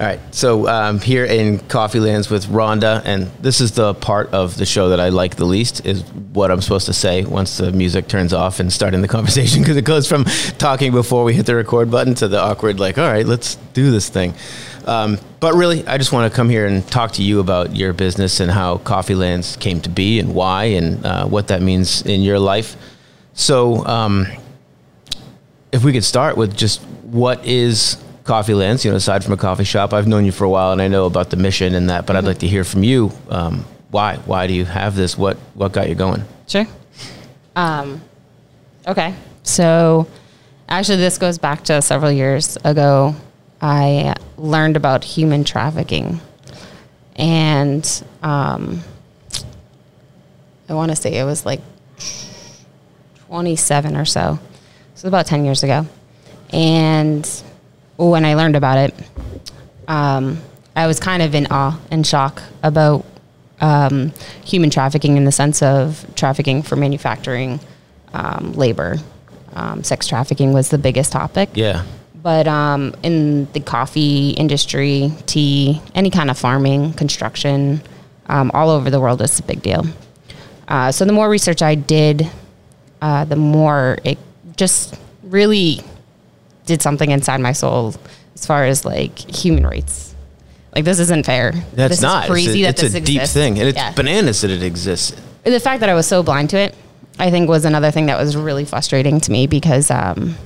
[0.00, 4.32] All right, so um, here in Coffee Lands with Rhonda, and this is the part
[4.32, 6.02] of the show that I like the least is
[6.32, 9.76] what I'm supposed to say once the music turns off and starting the conversation because
[9.76, 10.24] it goes from
[10.56, 13.90] talking before we hit the record button to the awkward like, all right, let's do
[13.90, 14.32] this thing.
[14.86, 17.92] Um, but really, I just want to come here and talk to you about your
[17.92, 22.00] business and how Coffee Lands came to be and why and uh, what that means
[22.06, 22.74] in your life.
[23.34, 24.28] So, um,
[25.72, 29.36] if we could start with just what is Coffee Lands, you know, aside from a
[29.36, 31.90] coffee shop, I've known you for a while and I know about the mission and
[31.90, 33.10] that, but I'd like to hear from you.
[33.28, 34.18] Um, why?
[34.18, 35.18] Why do you have this?
[35.18, 36.22] What What got you going?
[36.46, 36.64] Sure.
[37.56, 38.00] Um,
[38.86, 39.16] okay.
[39.42, 40.06] So,
[40.68, 43.16] actually, this goes back to several years ago.
[43.60, 46.20] I learned about human trafficking,
[47.16, 48.80] and um,
[50.68, 51.62] I want to say it was like
[53.26, 54.38] 27 or so.
[54.94, 55.84] So about 10 years ago.
[56.52, 57.28] And
[58.08, 58.94] when I learned about it,
[59.86, 60.40] um,
[60.74, 63.04] I was kind of in awe and shock about
[63.60, 64.12] um,
[64.44, 67.60] human trafficking in the sense of trafficking for manufacturing
[68.14, 68.96] um, labor.
[69.52, 71.50] Um, sex trafficking was the biggest topic.
[71.54, 71.84] Yeah.
[72.14, 77.82] But um, in the coffee industry, tea, any kind of farming, construction,
[78.26, 79.84] um, all over the world, it's a big deal.
[80.68, 82.30] Uh, so the more research I did,
[83.02, 84.18] uh, the more it
[84.56, 85.82] just really
[86.70, 87.94] did something inside my soul
[88.34, 90.14] as far as like human rights.
[90.74, 91.52] Like this isn't fair.
[91.74, 92.24] That's this not.
[92.24, 93.92] Is crazy it's a, that it's this a deep thing, and it's Yeah.
[93.92, 95.14] bananas that it exists.
[95.44, 96.74] the fact that I was so blind to it,
[97.18, 100.36] I think was another thing that was really frustrating to me because um,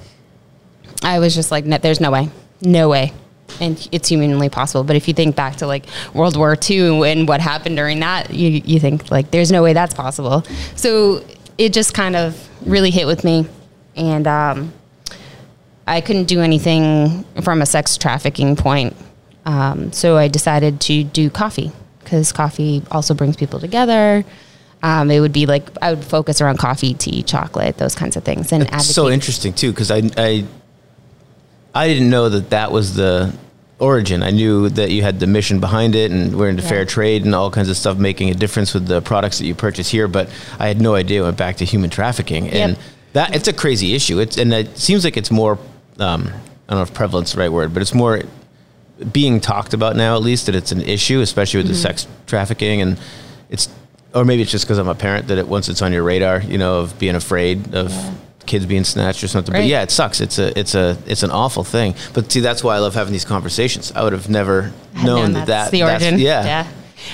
[1.02, 2.30] I was just like, "No- there's no way,
[2.62, 3.12] no way.
[3.60, 4.82] And it's humanly possible.
[4.82, 8.32] But if you think back to like World War II and what happened during that,
[8.32, 10.42] you, you think like, there's no way that's possible.
[10.74, 11.22] So
[11.58, 12.34] it just kind of
[12.66, 13.46] really hit with me.
[13.94, 14.72] And um,
[15.86, 18.96] I couldn't do anything from a sex trafficking point.
[19.46, 24.24] Um, so I decided to do coffee because coffee also brings people together.
[24.82, 28.24] Um, it would be like I would focus around coffee, tea, chocolate, those kinds of
[28.24, 28.94] things, and It's advocate.
[28.94, 30.44] so interesting too, because I, I
[31.74, 33.34] I didn't know that that was the
[33.78, 34.22] origin.
[34.22, 36.68] I knew that you had the mission behind it, and we're into Yeah.
[36.68, 39.54] fair trade and all kinds of stuff, making a difference with the products that you
[39.54, 40.06] purchase here.
[40.06, 42.78] But I had no idea it went back to human trafficking, and Yep.
[43.14, 44.18] that it's a crazy issue.
[44.20, 45.58] It's and it seems like it's more.
[45.98, 46.28] Um,
[46.68, 48.22] I don't know if prevalence is the right word, but it's more
[49.12, 50.14] being talked about now.
[50.14, 52.98] At least that it's an issue, especially with the sex trafficking, and
[53.50, 53.68] it's
[54.14, 56.40] or maybe it's just because I'm a parent that it once it's on your radar,
[56.40, 57.92] you know, of being afraid of
[58.46, 59.52] kids being snatched or something.
[59.52, 60.20] But yeah, it sucks.
[60.20, 61.94] It's a it's a it's an awful thing.
[62.12, 63.92] But see, that's why I love having these conversations.
[63.92, 66.18] I would have never known known that, that's that the origin.
[66.18, 66.44] yeah.
[66.44, 66.68] yeah,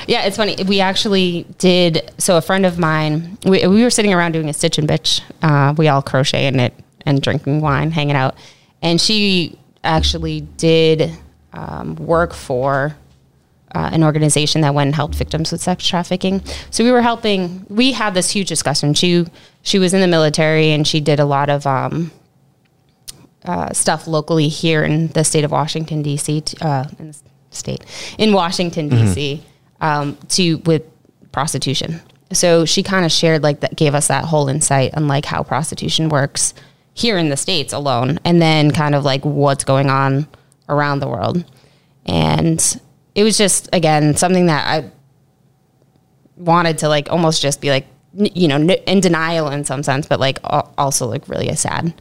[0.07, 0.23] yeah.
[0.23, 0.57] It's funny.
[0.67, 2.13] We actually did.
[2.19, 5.23] So a friend of mine, we, we were sitting around doing a stitch and bitch.
[5.43, 6.75] Uh, we all crochet in it
[7.07, 8.35] and drinking wine, hanging out,
[8.83, 11.11] and she actually did
[11.53, 12.97] um, work for.
[13.73, 16.43] Uh, an organization that went and helped victims with sex trafficking.
[16.71, 17.65] So we were helping.
[17.69, 18.95] We had this huge discussion.
[18.95, 19.27] She
[19.63, 22.11] she was in the military and she did a lot of um,
[23.45, 26.41] uh, stuff locally here in the state of Washington D.C.
[26.41, 27.17] t- Uh, in the
[27.51, 27.85] state
[28.19, 29.41] in Washington D.C.
[29.81, 30.83] Um, to with
[31.31, 32.01] prostitution.
[32.33, 35.45] So she kind of shared like that, gave us that whole insight on like how
[35.45, 36.55] prostitution works
[37.01, 40.29] here in the states alone, and then kind of like what's going on
[40.69, 41.45] around the world.
[42.07, 42.81] And
[43.15, 44.91] it was just again something that I
[46.37, 50.21] wanted to like almost just be like you know in denial in some sense, but
[50.21, 51.93] like also like really sad.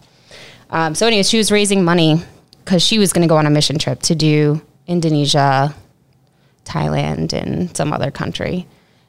[0.70, 2.22] Um, so, anyways, she was raising money
[2.64, 5.74] because she was going to go on a mission trip to do Indonesia,
[6.66, 8.68] Thailand, and some other country.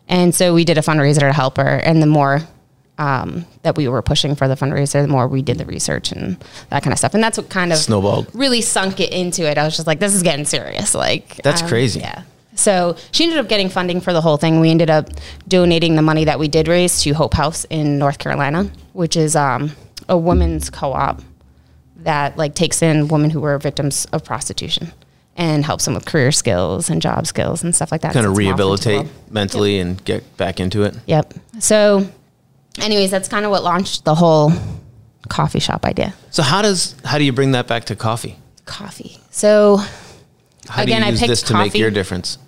[0.08, 1.76] And so we did a fundraiser to help her.
[1.76, 2.40] And the more
[3.00, 6.36] um, that we were pushing for the fundraiser, the more we did the research and
[6.68, 7.14] that kind of stuff.
[7.14, 8.28] And that's what kind of Snowballed.
[8.34, 9.56] really sunk it into it.
[9.56, 10.94] I was just like, this is getting serious.
[10.94, 12.00] Like That's um, crazy.
[12.00, 12.24] Yeah.
[12.56, 14.60] So she ended up getting funding for the whole thing.
[14.60, 15.08] We ended up
[15.48, 19.34] donating the money that we did raise to Hope House in North Carolina, which is
[19.34, 19.70] um,
[20.10, 21.22] a women's co-op
[21.96, 24.92] that like takes in women who were victims of prostitution
[25.36, 28.12] and helps them with career skills and job skills and stuff like that.
[28.12, 30.94] Kind of Sets them off into the rehabilitate mentally and get back into it.
[31.06, 31.32] Yep.
[31.60, 32.06] So,
[32.82, 34.52] anyways, that's kind of what launched the whole
[35.28, 36.14] coffee shop idea.
[36.30, 38.36] So how does how do you bring that back to coffee?
[38.64, 39.18] Coffee.
[39.30, 39.78] So,
[40.68, 41.78] How Again, do I you use picked this to make coffee.
[41.78, 42.38] your difference?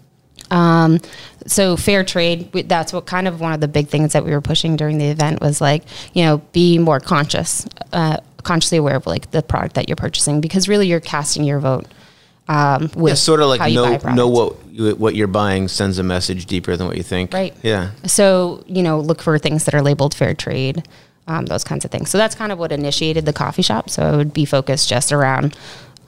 [0.51, 1.01] Um,
[1.47, 4.31] so fair trade, we- that's what kind of one of the big things that we
[4.31, 5.83] were pushing during the event was like,
[6.13, 10.41] you know, be more conscious, uh, consciously aware of like the product that you're purchasing
[10.41, 11.87] because really you're casting your vote.
[12.53, 16.45] Um, with Yeah, sort of like know know what what you're buying sends a message
[16.47, 17.33] deeper than what you think.
[17.33, 17.55] Right.
[17.63, 17.93] Yeah.
[18.05, 20.87] So, you know, look for things that are labeled fair trade,
[21.27, 22.11] um, those kinds of things.
[22.11, 23.89] So that's kind of what initiated the coffee shop.
[23.89, 25.57] So it would be focused just around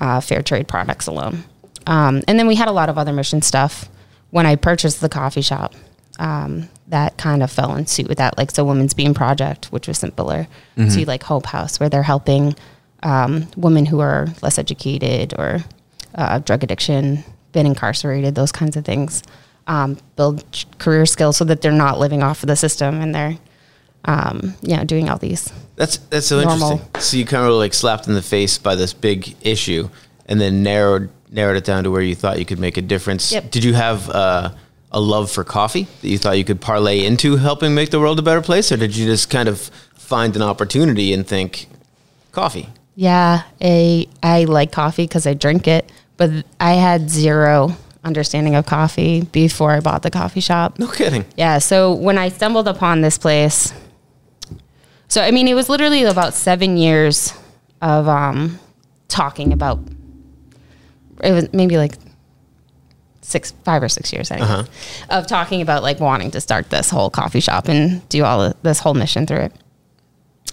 [0.00, 1.44] uh, fair trade products alone.
[1.86, 3.88] Um, and then we had a lot of other mission stuff
[4.30, 5.74] when I purchased the coffee shop.
[6.18, 9.88] Um, that kind of fell in suit with that, like so Women's Bean Project, which
[9.88, 10.46] was simpler.
[10.90, 12.54] To like Hope House, where they're helping
[13.02, 15.64] um, women who are less educated or
[16.14, 19.22] uh, drug addiction, been incarcerated, those kinds of things.
[19.66, 20.44] Um, build
[20.78, 23.38] career skills so that they're not living off of the system and they're,
[24.04, 25.50] um, you know, doing all these.
[25.76, 26.72] That's that's so Normal.
[26.72, 27.00] interesting.
[27.00, 29.88] So you kind of like slapped in the face by this big issue,
[30.26, 33.32] and then narrowed narrowed it down to where you thought you could make a difference.
[33.32, 33.50] Yep.
[33.50, 34.50] Did you have uh,
[34.92, 38.18] a love for coffee that you thought you could parlay into helping make the world
[38.18, 41.66] a better place, or did you just kind of find an opportunity and think
[42.32, 42.68] coffee?
[42.94, 46.30] Yeah, a, I like coffee because I drink it, but
[46.60, 50.78] I had zero understanding of coffee before I bought the coffee shop.
[50.78, 51.24] No kidding.
[51.36, 53.72] Yeah, so when I stumbled upon this place,
[55.08, 57.32] so I mean, it was literally about seven years
[57.80, 58.58] of um,
[59.08, 59.78] talking about.
[61.22, 61.94] It was maybe like
[63.22, 64.64] six, five or six years, anyway, Uh-huh.
[65.10, 68.54] of talking about like wanting to start this whole coffee shop and do all of
[68.62, 69.52] this whole mission through it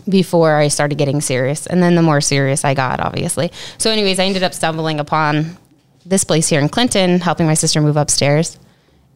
[0.10, 1.68] before I started getting serious.
[1.68, 3.52] And then the more serious I got, obviously.
[3.78, 5.58] So, anyways, I ended up stumbling upon
[6.06, 8.58] this place here in Clinton, helping my sister move upstairs.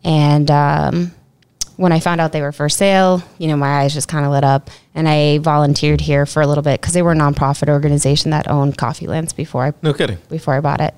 [0.04, 1.12] And um,
[1.78, 4.32] when I found out they were for sale, you know, my eyes just kind of
[4.32, 4.70] lit up.
[4.94, 8.50] And I volunteered here for a little bit because they were a nonprofit organization that
[8.50, 10.18] owned Coffee Lands before I No kidding.
[10.30, 10.94] before I bought it.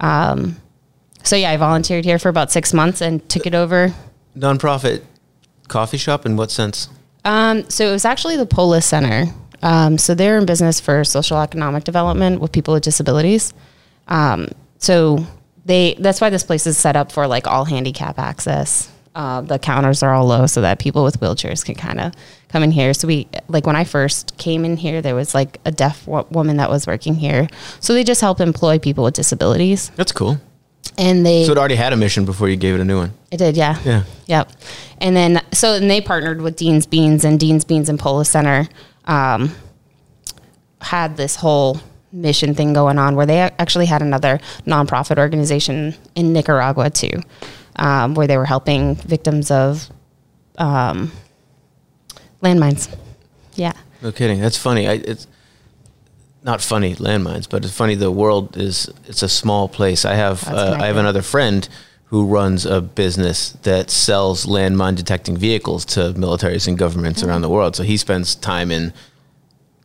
[0.00, 0.56] Um,
[1.22, 3.94] so yeah, I volunteered here for about six months and took it over.
[4.36, 5.02] Nonprofit
[5.68, 6.88] coffee shop in what sense?
[7.24, 9.26] Um, so it was actually the Polis Center.
[9.62, 13.52] Um, so they're in business for social economic development with people with disabilities.
[14.08, 15.26] Um, so
[15.64, 18.90] they that's why this place is set up for like all handicap access.
[19.14, 22.12] Uh, the counters are all low so that people with wheelchairs can kind of
[22.48, 22.94] come in here.
[22.94, 26.26] So we like when I first came in here, there was like a deaf wo-
[26.30, 27.48] woman that was working here.
[27.80, 30.40] So they just help employ people with disabilities, That's cool.
[31.00, 33.12] And they So it already had a mission before you gave it a new one.
[33.32, 33.78] it did, yeah.
[33.84, 34.04] Yeah.
[34.26, 34.52] Yep.
[34.98, 38.68] And then, so, and they partnered with Dean's Beans, and Dean's Beans and Polis Center
[39.06, 39.54] um,
[40.82, 41.80] had this whole
[42.12, 47.22] mission thing going on where they actually had another nonprofit organization in Nicaragua too,
[47.76, 49.88] um, where they were helping victims of
[50.58, 51.10] um,
[52.42, 52.94] landmines.
[53.54, 53.72] Yeah.
[54.02, 54.40] No kidding.
[54.40, 54.86] That's funny.
[54.88, 55.26] I, it's
[56.42, 57.94] not funny landmines, but it's funny.
[57.94, 60.04] The world is it's a small place.
[60.04, 61.68] I have uh, I have another friend
[62.06, 67.48] who runs a business that sells landmine detecting vehicles to militaries and governments around the
[67.48, 67.76] world.
[67.76, 68.92] So he spends time in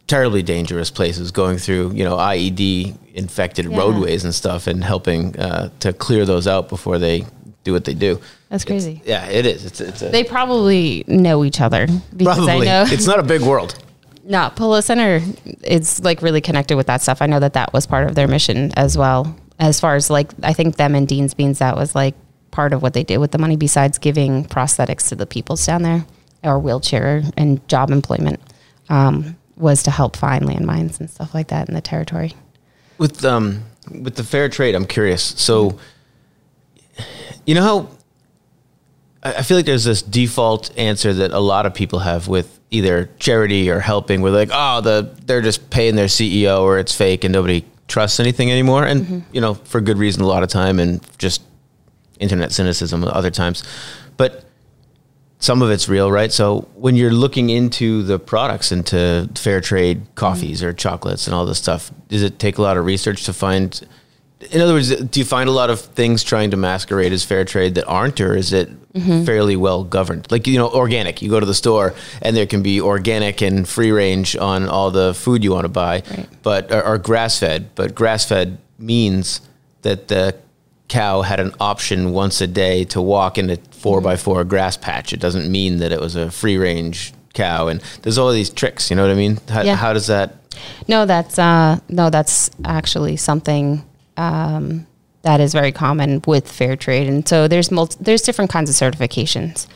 [0.08, 3.78] terribly dangerous places, going through you know IED infected Yeah.
[3.78, 7.26] roadways and stuff, and helping uh, to clear those out before they
[7.64, 8.20] do what they do.
[8.50, 9.02] That's crazy.
[9.06, 9.66] Yeah, it is.
[9.66, 13.24] It's it's a, They probably know each other because probably I know it's not a
[13.24, 13.78] big world.
[14.28, 15.22] No, Polo Center
[15.64, 17.22] is like really connected with that stuff.
[17.22, 19.36] I know that that was part of their mission as well.
[19.60, 22.16] As far as like, I think them and Dean's Beans, that was like
[22.50, 25.84] part of what they did with the money besides giving prosthetics to the peoples down
[25.84, 26.06] there
[26.44, 28.40] or wheelchair and job employment
[28.90, 32.34] um, was to help find landmines and stuff like that in the territory.
[32.98, 35.22] With um with the fair trade, I'm curious.
[35.22, 35.78] So,
[37.46, 37.90] you know how
[39.26, 43.10] I feel like there's this default answer that a lot of people have with either
[43.18, 47.24] charity or helping, where like, oh, the they're just paying their CEO or it's fake
[47.24, 49.20] and nobody trusts anything anymore, and mm-hmm.
[49.32, 51.42] you know for good reason a lot of time and just
[52.20, 53.64] internet cynicism other times,
[54.16, 54.46] but
[55.40, 56.32] some of it's real, right?
[56.32, 60.14] So when you're looking into the products, into fair trade mm-hmm.
[60.14, 63.34] coffees or chocolates and all this stuff, does it take a lot of research to
[63.34, 63.88] find?
[64.52, 67.46] In other words, do you find a lot of things trying to masquerade as fair
[67.46, 68.70] trade that aren't, or is it
[69.26, 70.30] fairly well governed?
[70.30, 71.22] Like you know, organic.
[71.22, 74.92] You go to the store and there can be organic and free range on all
[74.92, 76.28] the food you want to buy, Right.
[76.44, 77.70] but or, or grass fed.
[77.76, 79.40] But grass fed means
[79.84, 80.36] that the
[80.90, 84.76] cow had an option once a day to walk in a four by four grass
[84.78, 85.14] patch.
[85.14, 87.70] It doesn't mean that it was a free range cow.
[87.70, 88.90] And there's all these tricks.
[88.90, 89.40] You know what I mean?
[89.50, 89.76] How, Yeah.
[89.76, 90.36] how does that?
[90.88, 93.84] No, that's uh, no, that's actually something
[94.18, 94.88] um,
[95.24, 98.76] that is very common with fair trade, and so there's multi- there's different kinds of
[98.76, 99.68] certifications.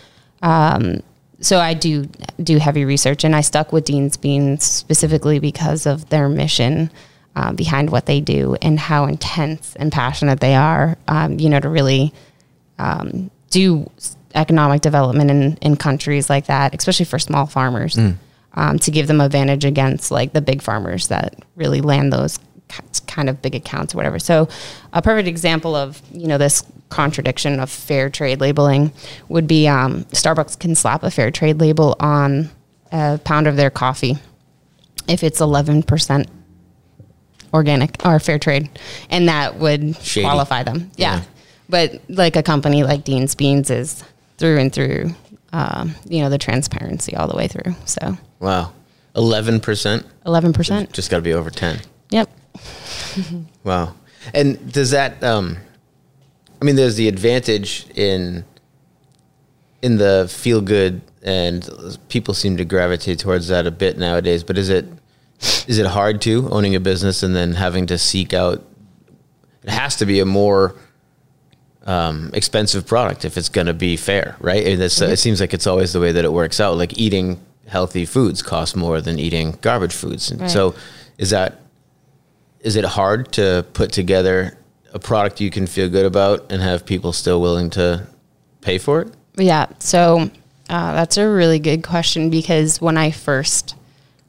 [0.42, 1.02] Um,
[1.42, 2.08] so I do
[2.42, 6.92] do heavy research, and I stuck with Dean's Beans specifically because of their mission
[7.36, 10.98] um, behind what they do and how intense and passionate they are.
[11.08, 12.14] Um, you know, to really
[12.78, 13.90] um, do
[14.36, 17.98] economic development in, in countries like that, especially for small farmers,
[18.54, 22.40] um, to give them advantage against like the big farmers that really land those
[23.08, 24.20] kind of big accounts or whatever.
[24.20, 24.48] So,
[24.94, 28.92] a perfect example of you know this contradiction of fair trade labeling
[29.28, 32.50] would be um, Starbucks can slap a fair trade label on
[32.92, 34.18] a pound of their coffee
[35.08, 36.28] if it's eleven percent
[37.54, 38.70] organic or fair trade,
[39.10, 40.26] and that would Shady.
[40.26, 40.92] qualify them.
[40.96, 41.18] Yeah.
[41.18, 41.24] Yeah.
[41.68, 44.04] but like a company like Dean's Beans is
[44.38, 45.12] through and through.
[45.52, 47.74] Um, you know the transparency all the way through.
[47.86, 48.72] So Wow.
[49.16, 50.06] 11%?
[50.28, 50.94] eleven percent.
[50.94, 51.80] Just got to be over 10.
[52.10, 52.30] Yep.
[53.64, 53.96] Wow.
[54.34, 55.58] And does that um
[56.62, 58.44] I mean there's the advantage in
[59.82, 61.68] in the feel good and
[62.10, 64.86] people seem to gravitate towards that a bit nowadays, but is it
[65.68, 68.64] is it hard to owning a business and then having to seek out
[69.64, 70.76] it has to be a more
[71.86, 74.66] um, expensive product if it's going to be fair, right?
[74.66, 76.78] And it's, It seems like it's always the way that it works out.
[76.78, 80.32] Like eating healthy foods costs more than eating garbage foods.
[80.32, 80.50] And Right.
[80.52, 80.76] so,
[81.18, 81.59] is that
[82.62, 84.58] is it hard to put together
[84.94, 88.08] a product you can feel good about and have people still willing to
[88.62, 89.14] pay for it?
[89.36, 89.68] Yeah.
[89.80, 90.30] So
[90.70, 93.76] uh, that's a really good question because when I first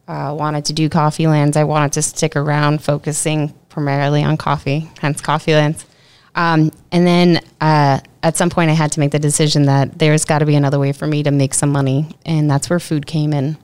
[0.07, 4.91] uh, wanted to do Coffee Lands, I wanted to stick around focusing primarily on coffee,
[5.01, 5.87] hence Coffee Lands.
[6.35, 10.25] Um, and then uh, at some point, I had to make the decision that there's
[10.25, 13.07] got to be another way for me to make some money, and that's where food
[13.07, 13.57] came in.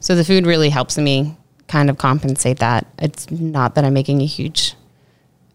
[0.00, 1.36] So the food really helps me
[1.68, 2.86] kind of compensate that.
[2.98, 4.74] It's not that I'm making a huge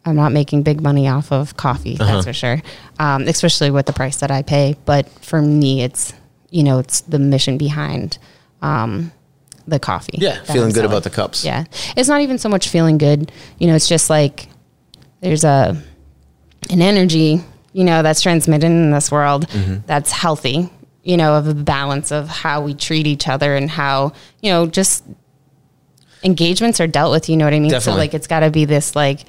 [0.04, 2.60] I'm not making big money off of coffee, that's for sure.
[2.98, 4.76] Um, especially with the price that I pay.
[4.86, 6.12] But for me, it's
[6.50, 8.18] you know it's the mission behind
[8.64, 9.12] um,
[9.68, 10.18] the coffee.
[10.18, 10.86] Yeah, feeling I'm good selling.
[10.88, 11.46] about the cups.
[11.46, 11.66] Yeah,
[11.96, 13.32] it's not even so much feeling good.
[13.60, 14.48] You know, it's just like
[15.20, 15.80] there's a
[16.72, 19.86] an energy you know that's transmitted in this world Mm-hmm.
[19.86, 20.68] that's healthy.
[21.04, 24.66] You know, of a balance of how we treat each other and how you know
[24.66, 25.04] just
[26.24, 27.30] engagements are dealt with.
[27.30, 27.72] You know what I mean?
[27.72, 27.94] Definitely.
[27.94, 29.22] So like it's got to be this like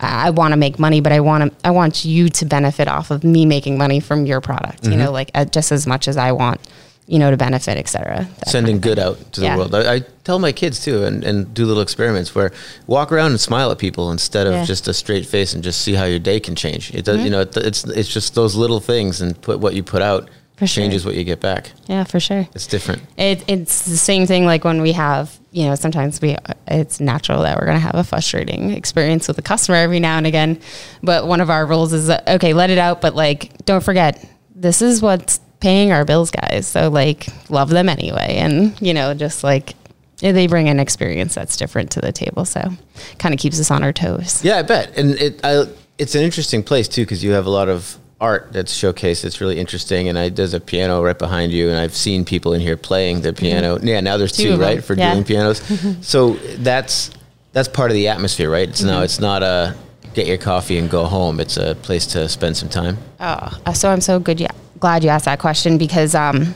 [0.00, 3.10] I want to make money, but I want to I want you to benefit off
[3.10, 4.84] of me making money from your product.
[4.84, 4.98] You Mm-hmm.
[4.98, 6.60] know, like uh, just as much as I want
[7.06, 8.26] you know to benefit, et cetera.
[8.46, 9.56] Sending kind of good out to the Yeah.
[9.56, 9.74] world.
[9.74, 12.52] I, I tell my kids too, and, and do little experiments where
[12.86, 14.58] walk around and smile at people instead of Yeah.
[14.60, 14.66] Mm-hmm.
[14.66, 16.92] just a straight face and just see how your day can change.
[16.94, 19.82] It does, you know, it, it's it's just those little things and put what you
[19.82, 20.82] put out For sure.
[20.82, 21.72] changes what you get back.
[21.86, 22.46] Yeah, for sure.
[22.54, 23.02] It's different.
[23.16, 26.36] It, it's the same thing like when we have, you know, sometimes we,
[26.68, 30.18] it's natural that we're going to have a frustrating experience with a customer every now
[30.18, 30.60] and again.
[31.02, 34.82] But one of our rules is, okay, let it out, but like, don't forget, this
[34.82, 36.66] is what's paying our bills, guys.
[36.66, 38.36] So like, love them anyway.
[38.36, 39.74] And, you know, just like,
[40.22, 42.44] eh, they bring an experience that's different to the table.
[42.44, 42.70] So
[43.18, 44.44] kind of keeps us on our toes.
[44.44, 44.96] Yeah, I bet.
[44.96, 45.64] And it I,
[45.98, 49.24] it's an interesting place too because you have a lot of art that's showcased.
[49.24, 50.08] It's really interesting.
[50.08, 53.20] And I there's a piano right behind you, and I've seen people in here playing
[53.22, 53.78] the piano.
[53.82, 54.60] Yeah, now there's Two two, them.
[54.60, 55.12] right for Yeah.
[55.12, 55.60] doing pianos.
[56.06, 57.10] so that's
[57.52, 58.68] that's part of the atmosphere, right?
[58.68, 59.74] It's now it's not a
[60.14, 61.40] get your coffee and go home.
[61.40, 62.96] It's a place to spend some time.
[63.20, 64.40] Oh, so I'm so good.
[64.40, 66.54] Yeah, glad you asked that question because um,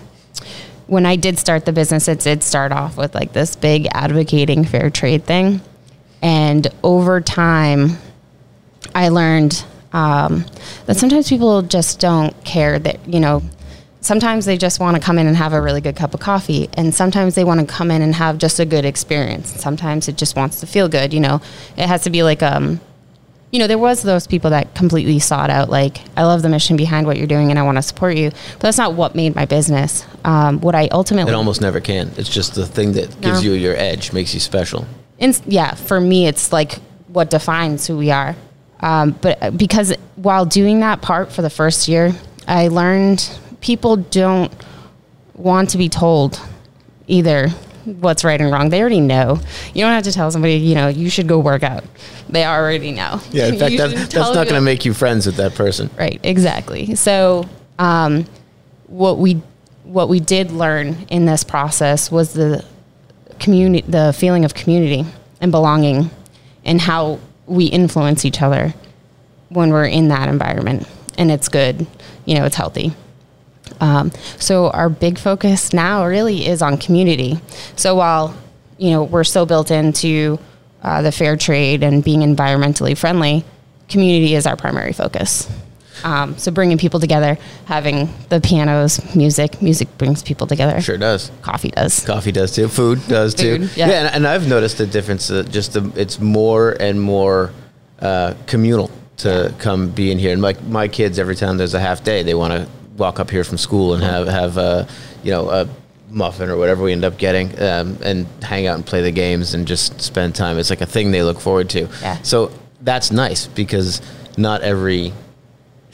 [0.87, 4.65] when I did start the business, it did start off with like this big advocating
[4.65, 5.61] fair trade thing,
[6.23, 7.99] and over time,
[8.95, 10.45] I learned um,
[10.87, 13.43] that sometimes people just don't care that you know.
[14.03, 16.69] Sometimes they just want to come in and have a really good cup of coffee,
[16.75, 19.49] and sometimes they want to come in and have just a good experience.
[19.61, 21.13] Sometimes it just wants to feel good.
[21.13, 21.41] You know,
[21.77, 22.81] it has to be like um,
[23.51, 26.77] you know, there was those people that completely sought out like, I love the mission
[26.77, 28.31] behind what you're doing and I want to support you.
[28.31, 30.05] But that's not what made my business.
[30.25, 32.11] Um, what I ultimately, It almost never can.
[32.17, 33.51] It's just the thing that gives No.
[33.51, 34.85] you your edge, makes you special.
[35.19, 38.37] in, yeah, for me, it's like what defines who we are.
[38.81, 42.13] Um, but uh, because while doing that part for the first year,
[42.47, 44.53] I learned people don't
[45.35, 46.41] want to be told
[47.07, 47.49] either
[47.85, 48.69] what's right and wrong.
[48.69, 49.41] They already know.
[49.75, 51.85] You don't have to tell somebody, you know, you should go work out.
[52.29, 53.21] They already know.
[53.31, 55.91] Yeah, in fact, that, that's not going to make you friends with that person.
[55.97, 56.95] Right, exactly.
[56.97, 58.27] So, um,
[58.87, 59.43] what we
[59.85, 62.65] what we did learn in this process was the
[63.39, 65.05] community, the feeling of community
[65.41, 66.11] and belonging,
[66.65, 68.75] and how we influence each other
[69.49, 70.87] when we're in that environment,
[71.17, 71.87] and it's good.
[72.25, 72.93] You know, it's healthy.
[73.81, 77.39] Um, so our big focus now really is on community.
[77.77, 78.35] So while
[78.79, 80.39] you know we're so built into
[80.83, 83.45] uh, the fair trade and being environmentally friendly,
[83.89, 85.49] community is our primary focus.
[86.05, 90.81] Um, so bringing people together, having the pianos, music, music brings people together.
[90.81, 91.31] Sure does.
[91.43, 92.05] Coffee does.
[92.05, 92.69] Coffee does too.
[92.69, 93.67] Food does too.
[93.67, 93.89] Food, yeah.
[93.89, 95.29] and, and I've noticed the difference.
[95.29, 97.53] That just the, it's more and more
[98.01, 100.33] uh, communal to come be in here.
[100.33, 103.31] And like my kids, every time there's a half day, they want to walk up
[103.31, 104.87] here from school and have have uh,
[105.23, 105.69] you know a
[106.09, 109.55] muffin or whatever we end up getting, um, and hang out and play the games
[109.55, 110.59] and just spend time.
[110.59, 111.89] It's like a thing they look forward to.
[112.01, 112.21] Yeah.
[112.23, 114.01] So that's nice because
[114.37, 115.13] not every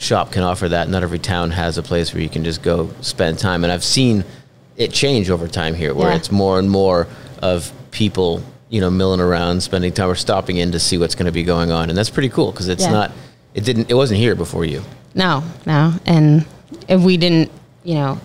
[0.03, 0.89] shop can offer that.
[0.89, 3.63] Not every town has a place where you can just go spend time.
[3.63, 4.23] And I've seen
[4.77, 6.15] it change over time here, where Yeah.
[6.17, 7.07] it's more and more
[7.41, 11.27] of people you know milling around, spending time, or stopping in to see what's going
[11.27, 12.91] to be going on, and that's pretty cool because it's Yeah.
[12.91, 13.11] not.
[13.53, 13.89] It didn't.
[13.89, 14.81] It wasn't here before you.
[15.13, 15.93] No, no.
[16.07, 16.45] And
[16.87, 17.51] if we didn't,
[17.83, 18.17] you know,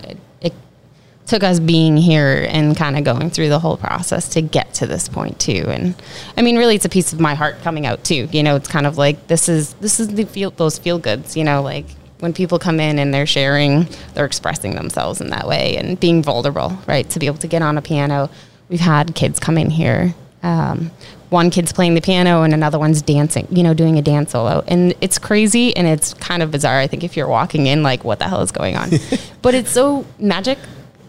[1.28, 4.86] took us being here and kind of going through the whole process to get to
[4.86, 5.66] this point too.
[5.68, 5.94] And
[6.36, 8.28] I mean, really, it's a piece of my heart coming out too.
[8.32, 11.36] You know, it's kind of like this is this is the feel those feel goods.
[11.36, 11.84] You know, like
[12.20, 16.22] when people come in and they're sharing, they're expressing themselves in that way and being
[16.22, 17.08] vulnerable, right?
[17.10, 18.30] To be able to get on a piano.
[18.70, 20.14] We've had kids come in here.
[20.42, 20.90] Um,
[21.30, 24.64] one kid's playing the piano and another one's dancing, you know, doing a dance solo.
[24.66, 26.78] And it's crazy and it's kind of bizarre.
[26.78, 28.90] I think if you're walking in, like, what the hell is going on?
[29.42, 30.58] but it's so magic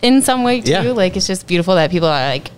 [0.01, 0.71] in some way, too.
[0.71, 0.81] Yeah.
[0.91, 2.51] Like, it's just beautiful that people are like,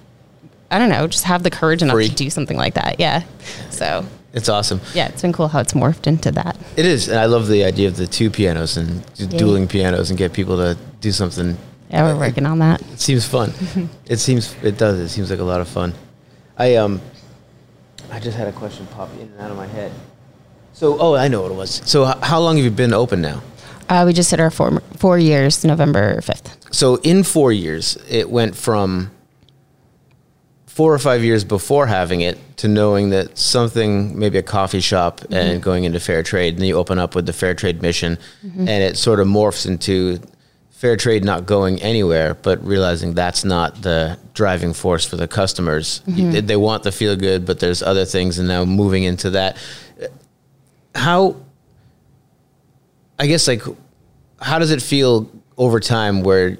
[0.69, 2.07] I don't know, just have the courage enough Free.
[2.10, 3.00] to do something like that.
[3.00, 3.24] Yeah.
[3.69, 4.79] So, It's awesome.
[4.93, 6.57] yeah, it's been cool how it's morphed into that.
[6.77, 9.03] It is, and I love the idea of the two pianos and
[9.38, 11.57] dueling pianos and get people to do something.
[11.89, 12.79] Yeah, we're working on that.
[12.93, 13.51] It seems fun.
[14.05, 14.98] it seems it does.
[15.00, 15.93] It seems like a lot of fun.
[16.57, 17.01] I um,
[18.10, 19.91] I just had a question pop in and out of my head.
[20.71, 21.81] So, oh, I know what it was.
[21.86, 23.41] So, h- how long have you been open now?
[23.91, 26.74] Uh, we just hit our four, four years, November 5th.
[26.74, 29.12] So, in four years, it went from
[30.65, 35.19] four or five years before having it to knowing that something, maybe a coffee shop,
[35.19, 35.33] mm-hmm.
[35.33, 36.53] and going into fair trade.
[36.53, 38.62] And then you open up with the fair trade mission, mm-hmm.
[38.62, 40.21] and it sort of morphs into
[40.69, 46.01] fair trade not going anywhere, but realizing that's not the driving force for the customers.
[46.07, 46.31] Mm-hmm.
[46.31, 49.57] They- They want the feel good, but there's other things, and now moving into that.
[50.95, 51.36] How,
[53.19, 53.63] I guess, like,
[54.41, 56.57] how does it feel over time where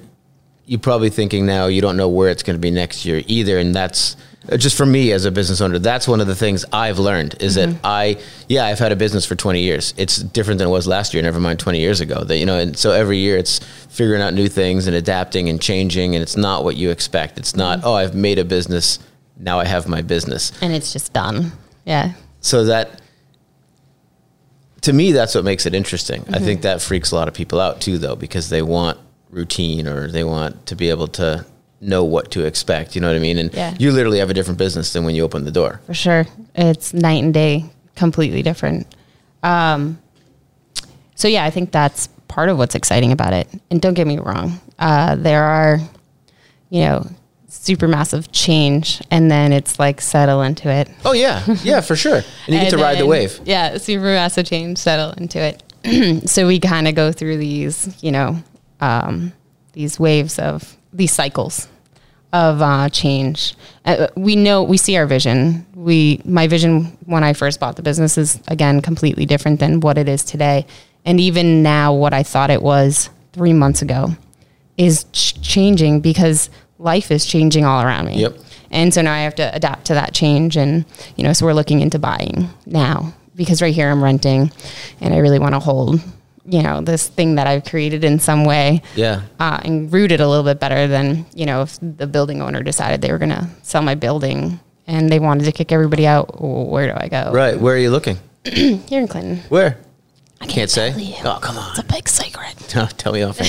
[0.66, 3.58] you're probably thinking now you don't know where it's going to be next year either
[3.58, 4.16] and that's
[4.50, 7.34] uh, just for me as a business owner that's one of the things i've learned
[7.40, 8.16] is that i
[8.48, 9.92] yeah i've had a business for 20 years.
[9.96, 12.24] It's different than it was last year never mind 20 years ago.
[12.24, 13.58] That you know and so every year it's
[13.90, 17.38] figuring out new things and adapting and changing and it's not what you expect.
[17.38, 18.98] It's not oh i've made a business
[19.38, 20.52] now i have my business.
[20.62, 21.52] And it's just done.
[21.84, 22.12] Yeah.
[22.40, 23.01] so that
[24.82, 27.58] to me that's what makes it interesting i think that freaks a lot of people
[27.60, 28.98] out too though because they want
[29.30, 31.44] routine or they want to be able to
[31.80, 33.74] know what to expect you know what i mean and Yeah.
[33.78, 36.26] you literally have a different business than when you open the door for sure.
[36.54, 37.64] It's night and day,
[37.96, 38.86] completely different.
[39.42, 39.98] Um,
[41.14, 43.48] so yeah, I think that's part of what's exciting about it.
[43.70, 45.78] And don't get me wrong, uh, there are,
[46.70, 47.06] you know,
[47.54, 50.88] super massive change, and then it's like settle into it.
[51.04, 54.04] oh yeah yeah for sure and you get And to ride the wave Yeah, super
[54.04, 55.62] massive change, settle into it.
[56.28, 58.36] so we kind of go through these, you know,
[58.80, 59.32] um,
[59.72, 61.68] these waves of these cycles
[62.32, 63.54] of uh, change.
[63.84, 65.66] Uh, we know we see our vision.
[65.74, 69.98] We my vision when I first bought the business is again completely different than what
[69.98, 70.66] it is today,
[71.04, 74.08] and even now what I thought it was three months ago
[74.78, 76.48] is ch- changing because
[76.82, 78.20] life is changing all around me.
[78.20, 78.36] Yep.
[78.70, 80.56] And so now I have to adapt to that change.
[80.56, 80.84] And,
[81.16, 84.50] you know, so we're looking into buying now because right here I'm renting
[85.00, 86.00] and I really want to hold,
[86.46, 90.20] you know, this thing that I've created in some way yeah uh, and root it
[90.20, 93.30] a little bit better than, you know, if the building owner decided they were going
[93.30, 96.40] to sell my building and they wanted to kick everybody out.
[96.42, 97.30] Where do I go?
[97.32, 99.38] right where are you looking Here in Clinton.
[99.50, 99.78] where
[100.42, 100.90] I can't say?
[100.90, 101.14] tell you.
[101.24, 101.70] oh come on.
[101.70, 102.56] It's a big secret.
[102.98, 103.40] tell me off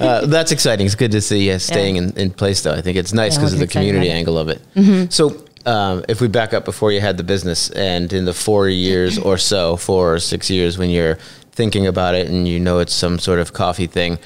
[0.00, 0.86] uh, that's exciting.
[0.86, 2.74] It's good to see you staying in, in place though.
[2.74, 5.12] I think it's nice Yeah, because of the community angle of it.
[5.12, 8.68] So um, if we back up before you had the business and in the four
[8.68, 11.16] years or so four or six years when you're
[11.52, 14.18] thinking about it and you know it's some sort of coffee thing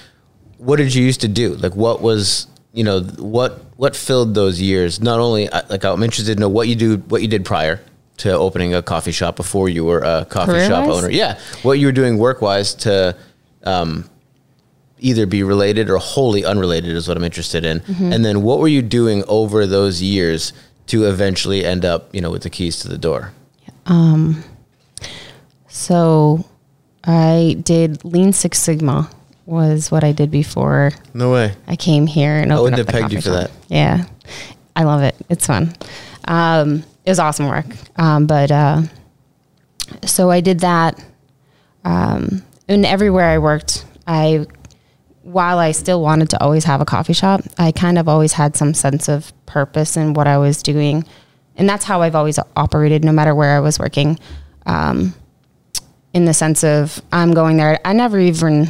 [0.58, 1.54] what did you used to do?
[1.54, 5.00] Like what was you know what what filled those years?
[5.00, 7.80] Not only uh, like i'm interested to know what you do what you did prior
[8.18, 11.04] to opening a coffee shop before you were a coffee shop Career-wise?
[11.04, 13.16] owner yeah what you were doing work wise to
[13.64, 14.08] um,
[15.00, 18.68] either be related or wholly unrelated is what i'm interested in and then what were
[18.68, 20.52] you doing over those years
[20.86, 23.32] to eventually end up you know with the keys to the door
[23.86, 24.42] Um,
[25.68, 26.44] So
[27.04, 29.10] I did Lean Six Sigma
[29.46, 32.94] was what I did before no way I came here and opened wouldn't up have
[32.94, 33.50] the pegged you for shop.
[33.50, 33.50] that.
[33.68, 34.04] Yeah,
[34.76, 35.14] I love it.
[35.30, 35.72] It's fun.
[36.26, 37.64] Um, it was awesome work.
[37.96, 38.82] Um, but uh,
[40.04, 41.02] so I did that.
[41.82, 44.44] Um, and everywhere I worked, I
[45.22, 48.56] while I still wanted to always have a coffee shop, I kind of always had
[48.56, 51.06] some sense of purpose in what I was doing,
[51.56, 54.18] and that's how I've always operated, no matter where I was working.
[54.66, 55.14] Um,
[56.12, 57.80] in the sense of I'm going there.
[57.86, 58.68] I never even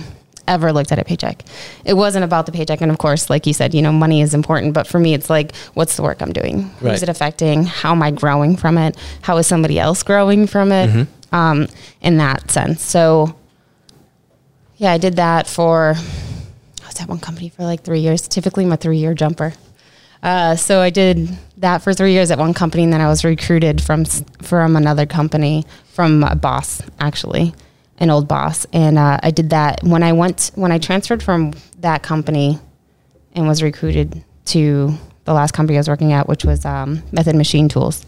[0.48, 1.44] ever looked at a paycheck.
[1.84, 2.80] It wasn't about the paycheck.
[2.80, 4.74] And of course, like you said, you know, money is important.
[4.74, 6.70] But for me, it's like, what's the work I'm doing?
[6.80, 6.92] Right.
[6.92, 7.64] Who's it affecting?
[7.64, 8.96] How am I growing from it?
[9.22, 11.06] How is somebody else growing from it?
[11.30, 11.68] Um,
[12.00, 12.82] in that sense.
[12.82, 13.36] So,
[14.78, 15.94] yeah, I did that for,
[16.82, 18.26] I was at one company for like three years.
[18.26, 19.52] Typically, I'm a three year jumper.
[20.22, 23.24] Uh, so I did that for three years at one company, and then I was
[23.24, 24.04] recruited from
[24.42, 27.54] from another company from a boss actually,
[27.98, 31.52] an old boss, and uh, I did that when I went when I transferred from
[31.80, 32.58] that company
[33.34, 37.36] and was recruited to the last company I was working at, which was um, Method
[37.36, 38.04] Machine Tools.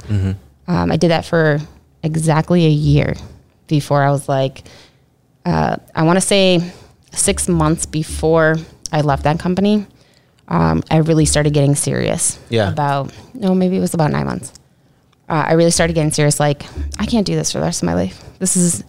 [0.67, 1.59] Um, I did that for
[2.03, 3.15] exactly a year
[3.67, 4.63] before I was like,
[5.45, 6.73] uh, I want to say
[7.13, 8.57] six months before
[8.93, 9.87] I left that company.
[10.49, 12.39] Um, I really started getting serious.
[12.49, 12.71] Yeah.
[12.71, 14.53] About no, maybe it was about nine months.
[15.29, 16.41] Uh, I really started getting serious.
[16.41, 16.65] Like,
[16.99, 18.23] I can't do this for the rest of my life.
[18.39, 18.83] This is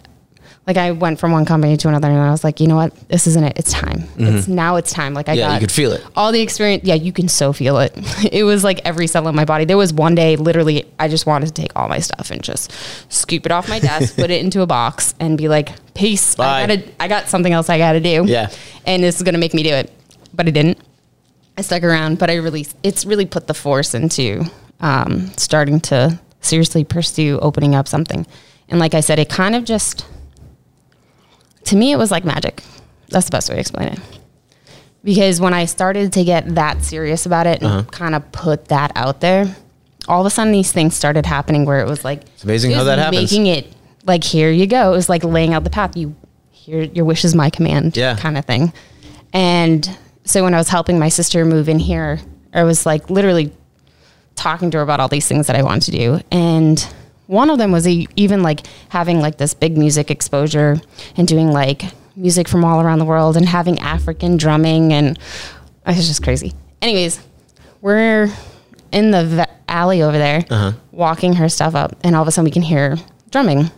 [0.67, 2.95] like I went from one company to another, and I was like, you know what?
[3.09, 3.53] This isn't it.
[3.57, 4.03] It's time.
[4.17, 4.75] It's now.
[4.75, 5.13] It's time.
[5.15, 5.39] Like I Mm-hmm.
[5.39, 6.05] Yeah, got you could feel it.
[6.15, 6.83] all the experience.
[6.83, 7.93] Yeah, you can so feel it.
[8.31, 9.65] It was like every cell in my body.
[9.65, 12.71] There was one day, literally, I just wanted to take all my stuff and just
[13.11, 16.35] scoop it off my desk, put it into a box, and be like, "Peace.
[16.35, 16.61] Bye.
[16.63, 16.83] I gotta.
[16.99, 18.23] I got something else I gotta do.
[18.27, 18.49] Yeah.
[18.85, 19.91] and this is gonna make me do it."
[20.33, 20.77] But I didn't.
[21.57, 24.45] I stuck around, but I really, it's really put the force into
[24.79, 28.25] um, starting to seriously pursue opening up something.
[28.69, 30.05] And like I said, it kind of just,
[31.65, 32.63] to me, it was like magic.
[33.09, 33.99] That's the best way to explain it.
[35.03, 37.79] Because when I started to get that serious about it Uh-huh.
[37.79, 39.55] and kind of put that out there,
[40.07, 42.75] all of a sudden these things started happening where it was like It's amazing it
[42.77, 43.31] how that happens.
[43.31, 43.73] Making it
[44.05, 44.93] like here you go.
[44.93, 45.95] It was like laying out the path.
[45.97, 46.15] You
[46.51, 48.15] here your wish is my command Yeah.
[48.15, 48.73] kind of thing.
[49.33, 49.89] And
[50.23, 52.19] so when I was helping my sister move in here,
[52.53, 53.51] I was like literally
[54.35, 56.19] talking to her about all these things that I wanted to do.
[56.31, 56.85] And
[57.31, 60.75] one of them was even like having like this big music exposure
[61.15, 61.83] and doing like
[62.17, 64.91] music from all around the world and having African drumming.
[64.91, 65.17] And
[65.87, 66.53] it was just crazy.
[66.81, 67.21] Anyways,
[67.79, 68.29] we're
[68.91, 70.73] in the v- alley over there uh-huh.
[70.91, 71.95] walking her stuff up.
[72.03, 72.97] And all of a sudden we can hear
[73.29, 73.71] drumming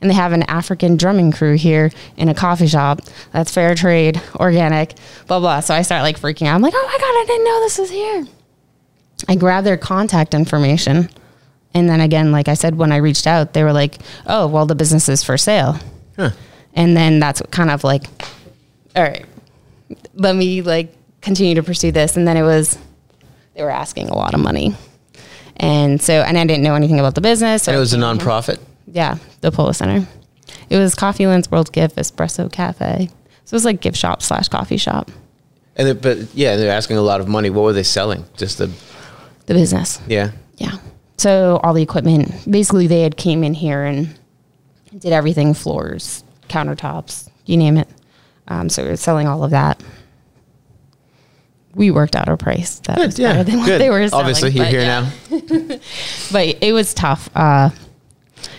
[0.00, 3.00] and they have an African drumming crew here in a coffee shop
[3.32, 4.94] that's fair trade, organic,
[5.26, 5.58] blah blah.
[5.58, 6.54] So I start like freaking out.
[6.54, 8.26] I'm like, oh my god, I didn't know this was here.
[9.28, 11.10] I grab their contact information,
[11.74, 14.66] and then again, like I said, when I reached out, they were like, oh well,
[14.66, 15.76] the business is for sale.
[16.16, 16.30] Huh.
[16.74, 18.04] And then that's kind of like,
[18.96, 19.24] all right,
[20.14, 22.16] let me like continue to pursue this.
[22.16, 22.78] And then it was,
[23.54, 24.74] they were asking a lot of money.
[25.56, 27.64] And so, and I didn't know anything about the business.
[27.64, 28.60] So And it was a nonprofit.
[28.86, 30.06] yeah, the Polo Center.
[30.70, 33.08] It was Coffee Land's World Gift Espresso Cafe.
[33.44, 35.10] So it was like gift shop slash coffee shop.
[35.76, 37.50] And it, but yeah, they're asking a lot of money.
[37.50, 38.24] What were they selling?
[38.36, 38.70] Just the
[39.46, 40.00] The business.
[40.06, 40.30] yeah.
[40.56, 40.76] Yeah.
[41.18, 44.18] So all the equipment, basically they had came in here and
[44.96, 47.88] did everything, floors, countertops, you name it.
[48.46, 49.82] Um, so we were selling all of that.
[51.74, 53.80] We worked out a price that was Good, yeah, better than what good.
[53.80, 54.24] they were selling.
[54.26, 55.10] Obviously, you're here yeah.
[55.30, 55.78] now.
[56.32, 57.28] but it was tough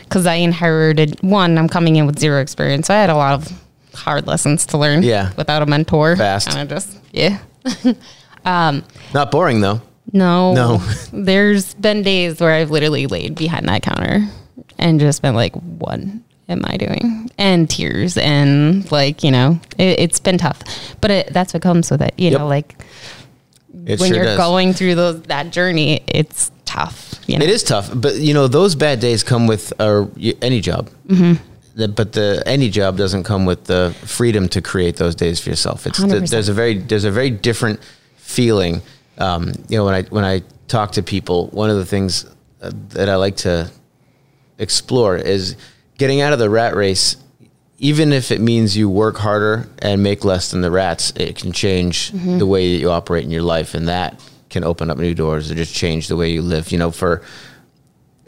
[0.04, 1.58] because I inherited one.
[1.58, 4.78] I'm coming in with zero experience, so I had a lot of hard lessons to
[4.78, 5.04] learn.
[5.04, 5.34] Yeah.
[5.38, 6.50] without a mentor, Fast.
[6.50, 7.39] Kind of just yeah.
[8.45, 9.82] Not boring though.
[10.13, 10.78] No, No.
[11.13, 14.28] There's been days where I've literally laid behind that counter
[14.78, 16.00] and just been like, "What
[16.48, 20.62] am I doing?" And tears and like you know, it, it's been tough,
[21.02, 22.13] but it, that's what comes with it.
[22.17, 22.39] You Yep.
[22.39, 22.76] know, like
[23.86, 24.38] It when sure you're does.
[24.38, 27.13] going through those that journey, it's tough.
[27.28, 27.45] You know?
[27.45, 30.06] It is tough, but you know those bad days come with uh,
[30.41, 30.89] any job.
[31.08, 31.34] Mm-hmm.
[31.95, 35.88] But the any job doesn't come with the freedom to create those days for yourself.
[35.88, 36.30] It's the, 100%.
[36.30, 37.80] there's a very there's a very different
[38.17, 38.82] feeling.
[39.19, 42.25] Um, you know when I when I talk to people, one of the things
[42.62, 43.69] uh, that I like to
[44.58, 45.55] explore is
[45.97, 47.17] getting out of the rat race.
[47.82, 51.53] Even if it means you work harder and make less than the rats, it can
[51.53, 55.13] change the way that you operate in your life, and that can open up new
[55.15, 56.71] doors or just change the way you live.
[56.73, 57.21] You know, for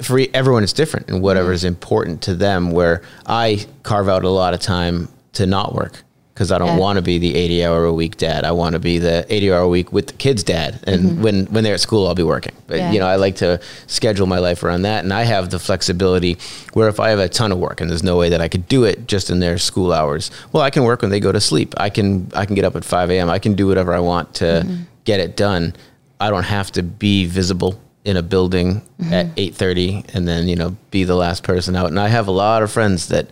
[0.01, 4.29] for everyone it's different and whatever is important to them where i carve out a
[4.29, 6.03] lot of time to not work
[6.41, 6.85] because i don't Yeah.
[6.85, 8.45] want to be the 80 hour a week dad.
[8.45, 10.79] I want to be the 80 hour a week with the kids dad.
[10.87, 11.21] And mm-hmm.
[11.21, 12.55] when when they're at school i'll be working.
[12.65, 12.91] But Yeah.
[12.91, 15.03] you know i like to schedule my life around that.
[15.03, 16.37] And i have the flexibility
[16.73, 18.67] where if i have a ton of work and there's no way that i could
[18.67, 21.41] do it just in their school hours well i can work when they go to
[21.41, 21.75] sleep.
[21.77, 24.33] I can i can get up at 5 a.m i can do whatever i want
[24.41, 24.83] to mm-hmm.
[25.05, 25.75] get it done.
[26.19, 27.73] I don't have to be visible
[28.03, 29.13] in a building mm-hmm.
[29.13, 31.87] at 8:30 and then you know be the last person out.
[31.93, 33.25] And I have a lot of friends that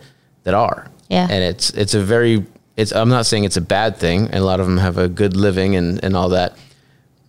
[0.44, 0.86] that are.
[1.10, 1.26] Yeah.
[1.28, 2.46] and it's it's a very
[2.80, 5.08] it's I'm not saying it's a bad thing and a lot of them have a
[5.08, 6.56] good living and and all that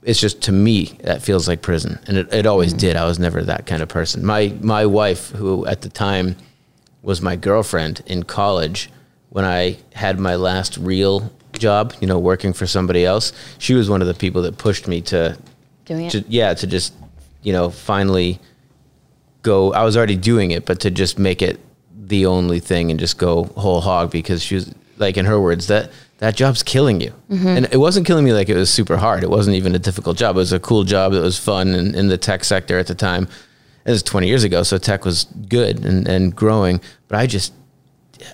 [0.03, 2.79] it's just to me that feels like prison and it, it always mm-hmm.
[2.79, 6.35] did I was never that kind of person my my wife who at the time
[7.01, 8.89] was my girlfriend in college
[9.29, 13.89] when I had my last real job you know working for somebody else she was
[13.89, 15.37] one of the people that pushed me to
[15.91, 16.11] doing it.
[16.11, 16.93] to, yeah, to just,
[17.41, 18.39] you know, finally
[19.41, 19.73] go.
[19.73, 21.59] I was already doing it, but to just make it
[21.93, 25.67] the only thing and just go whole hog because she was like, in her words,
[25.67, 27.11] that that job's killing you.
[27.31, 27.47] Mm-hmm.
[27.47, 29.23] And it wasn't killing me like it was super hard.
[29.23, 30.35] It wasn't even a difficult job.
[30.35, 31.13] It was a cool job.
[31.13, 33.27] It was fun in, in the tech sector at the time.
[33.85, 36.79] It was 20 years ago, so tech was good and, and growing.
[37.07, 37.53] But I just,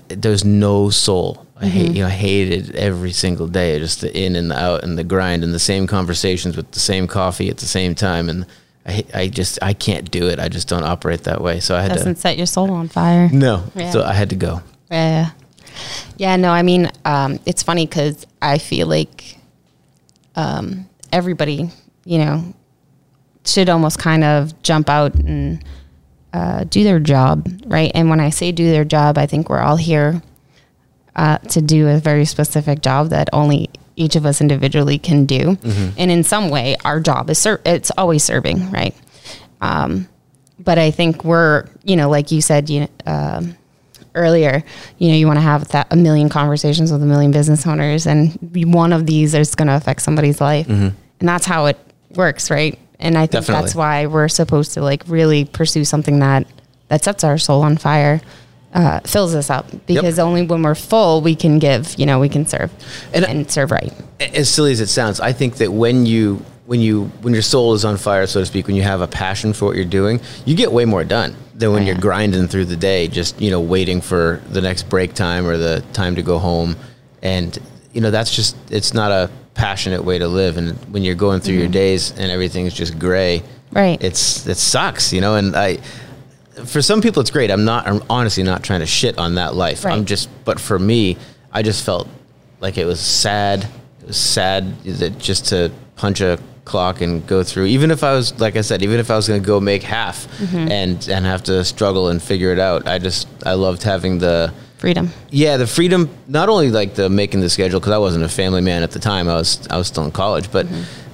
[0.10, 1.48] there's no soul.
[1.56, 1.70] I mm-hmm.
[1.70, 4.98] hate, you know, I hated every single day, just the in and the out and
[4.98, 8.28] the grind and the same conversations with the same coffee at the same time.
[8.28, 8.46] And
[8.86, 10.40] I, I just, I can't do it.
[10.40, 11.62] I just don't operate that way.
[11.62, 13.30] So I had Doesn't to, set your soul on fire.
[13.32, 13.64] no.
[13.76, 13.92] Yeah.
[13.92, 14.62] So I had to go.
[14.92, 15.32] Yeah.
[16.18, 19.38] Yeah, no, I mean, um, it's funny because I feel like
[20.36, 21.70] um, everybody,
[22.06, 22.54] you know,
[23.46, 25.64] should almost kind of jump out and
[26.34, 27.92] uh, do their job, right?
[27.96, 30.22] And when I say do their job, I think we're all here
[31.16, 35.58] uh, to do a very specific job that only each of us individually can do.
[35.98, 38.96] And in some way, our job is ser- it's always serving, right?
[39.62, 40.08] Um,
[40.60, 43.58] but I think we're, you know, like you said, you um,
[44.18, 44.64] earlier,
[44.98, 48.06] you know, you want to have that a million conversations with a million business owners,
[48.08, 48.38] and
[48.74, 51.78] one of these is going to affect somebody's life, and that's how it
[52.16, 52.78] works, right?
[53.00, 53.62] And I think Definitely.
[53.64, 56.48] that's why we're supposed to like really pursue something that
[56.90, 58.22] that sets our soul on fire,
[58.74, 62.30] uh, fills us up, because only when we're full we can give, you know, we
[62.30, 62.72] can serve
[63.14, 63.94] And- and, serve right.
[64.20, 67.74] as silly as it sounds, I think that when you when you when your soul
[67.74, 70.20] is on fire, so to speak, when you have a passion for what you're doing,
[70.46, 73.50] you get way more done than when Oh, you're grinding through the day, just you
[73.50, 76.76] know waiting for the next break time or the time to go home,
[77.24, 77.58] and
[77.94, 80.58] you know that's just it's not a passionate way to live.
[80.58, 83.78] And when you're going through your days and everything's just gray, Mm-hmm.
[83.78, 84.04] Right.
[84.04, 85.36] It's it sucks, you know.
[85.36, 85.78] And I,
[86.66, 87.52] for some people, it's great.
[87.52, 87.88] I'm not.
[87.88, 89.86] I'm honestly not trying to shit on that life.
[89.86, 90.30] I'm just.
[90.46, 91.18] But for me,
[91.52, 92.08] I just felt
[92.60, 93.68] like it was sad.
[94.02, 97.66] It was sad that just to punch a clock and go through.
[97.66, 99.84] Even if I was, like I said, even if I was going to go make
[99.84, 100.72] half Mm-hmm.
[100.72, 104.52] and and have to struggle and figure it out, I just I loved having the.
[104.78, 105.10] Freedom.
[105.32, 108.62] Yeah, the freedom, not only like the making the schedule, because I wasn't a family
[108.62, 109.28] man at the time.
[109.28, 110.68] I was I was still in college, but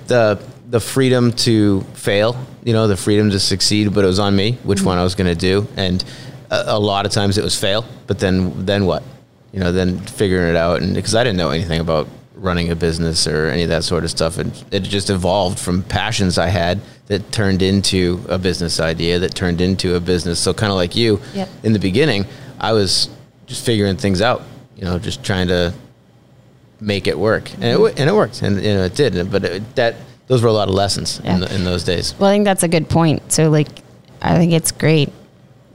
[0.07, 0.37] the
[0.69, 2.35] the freedom to fail,
[2.65, 3.93] you know, the freedom to succeed.
[3.93, 6.03] But it was on me which one I was going to do, and
[6.51, 7.85] a, a lot of times it was fail.
[8.07, 9.01] But then then what?
[9.53, 12.07] You know, then figuring it out, and because I didn't know anything about
[12.43, 15.81] running a business or any of that sort of stuff, and it just evolved from
[15.83, 20.39] passions I had that turned into a business idea that turned into a business.
[20.39, 21.49] So kind of like you, Yep.
[21.63, 22.25] in the beginning,
[22.59, 23.09] I was
[23.45, 24.43] just figuring things out,
[24.75, 25.73] you know, just trying to
[26.79, 27.81] make it work, and it, mm-hmm.
[27.81, 29.31] wo- and it worked, and you know it did.
[29.31, 29.95] But it, that
[30.27, 32.13] those were a lot of lessons in, the, in those days.
[32.19, 33.31] Well, I think that's a good point.
[33.31, 33.67] So, like,
[34.21, 35.09] I think it's great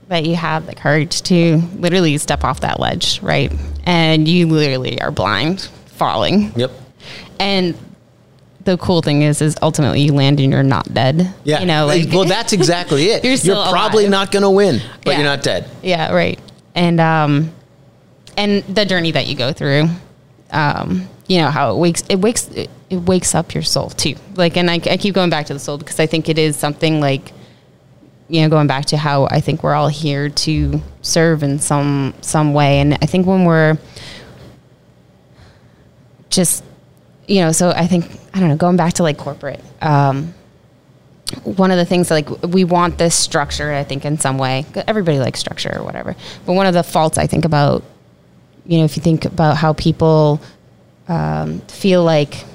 [0.07, 3.51] that you have the courage to literally step off that ledge, right?
[3.85, 5.69] And you literally are blind,
[5.99, 6.51] falling.
[6.55, 6.71] Yep.
[7.39, 7.77] And
[8.63, 11.33] the cool thing is, is ultimately you land and you're not dead.
[11.43, 11.59] Yeah.
[11.59, 13.23] You know, like, well, that's exactly it.
[13.23, 14.11] You're You're, probably alive.
[14.11, 15.17] not going to win, but Yeah.
[15.19, 15.69] you're not dead.
[15.83, 16.39] yeah, right.
[16.75, 17.51] And, um,
[18.37, 19.87] and the journey that you go through,
[20.51, 24.15] um, you know, how it wakes, it wakes, it, it wakes up your soul too.
[24.35, 26.55] Like, and I, I keep going back to the soul because I think it is
[26.55, 27.31] something like,
[28.29, 32.13] you know, going back to how I think we're all here to serve in some
[32.21, 33.77] some way, and I think when we're
[36.29, 36.63] just,
[37.27, 40.33] you know, so I think I don't know, going back to like corporate, um,
[41.43, 44.65] one of the things like we want this structure, I think, in some way.
[44.87, 46.15] Everybody likes structure or whatever,
[46.45, 47.83] but one of the faults I think about,
[48.65, 50.41] you know, if you think about how people
[51.07, 52.45] um, feel like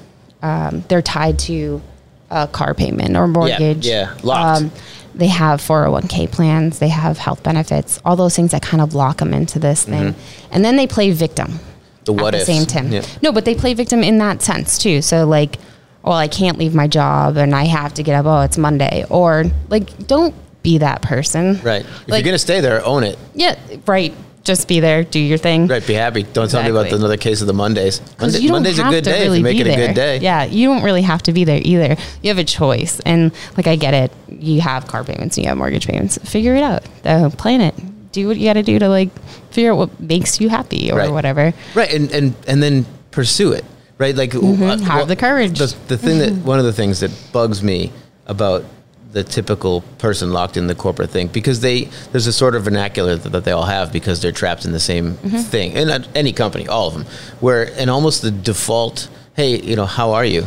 [0.41, 1.81] um, they're tied to
[2.29, 3.87] a car payment or mortgage.
[3.87, 4.61] yeah, locked.
[4.61, 4.71] Um,
[5.13, 9.17] they have 401k plans, they have health benefits, all those things that kind of lock
[9.19, 10.13] them into this thing.
[10.51, 11.74] And then they play victim Mm-hmm.
[12.05, 12.47] The what at ifs.
[12.47, 12.91] the same time.
[12.91, 13.05] Yeah.
[13.21, 15.01] No, but they play victim in that sense too.
[15.01, 15.57] So like,
[16.03, 18.25] well, I can't leave my job and I have to get up.
[18.25, 19.05] Oh, it's Monday.
[19.09, 21.59] Or like, don't be that person.
[21.63, 21.81] Right.
[21.81, 23.17] If Like- you're going to stay there, own it.
[23.33, 23.55] Yeah.
[23.87, 24.13] Right.
[24.43, 25.03] Just be there.
[25.03, 25.65] Do your thing.
[25.65, 25.85] Right.
[25.87, 26.21] Be happy.
[26.21, 26.99] Don't tell me about Exactly.
[26.99, 27.99] another case of the Mondays.
[28.21, 29.87] Monday, you don't Monday's a good day really if you make it a there.
[29.87, 30.17] good day.
[30.19, 31.95] Yeah, you don't really have to be there either.
[32.21, 34.11] You have a choice, and like I get it.
[34.29, 36.19] You have car payments, you have mortgage payments.
[36.29, 36.83] Figure it out.
[37.03, 37.73] Uh, plan it.
[38.15, 39.09] Do what you got to do to like
[39.51, 41.11] figure out what makes you happy or Right.
[41.11, 41.53] whatever.
[41.75, 43.65] Right, and and and then pursue it.
[43.97, 44.83] Right, like uh, Mm-hmm.
[44.85, 45.59] Have the courage.
[45.59, 47.91] The, the thing that one of the things that bugs me
[48.25, 48.63] about
[49.11, 53.15] the typical person locked in the corporate thing because they there's a sort of vernacular
[53.17, 55.37] that, that they all have because they're trapped in the same Mm-hmm.
[55.51, 57.05] thing and at any company all of them
[57.39, 60.43] where and almost the default hey you know how are you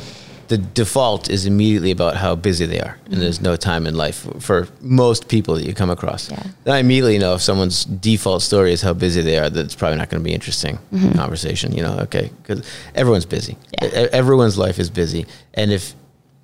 [0.49, 4.27] the default is immediately about how busy they are and there's no time in life
[4.41, 6.47] for most people that you come across Mm-hmm.
[6.49, 6.53] Yeah.
[6.65, 9.75] then I immediately know if someone's default story is how busy they are, that it's
[9.75, 10.79] probably not going to be interesting
[11.15, 11.73] conversation.
[11.73, 12.63] You know, okay, because
[12.95, 13.57] everyone's busy.
[13.81, 13.87] Yeah.
[13.89, 15.95] E- Everyone's life is busy, and if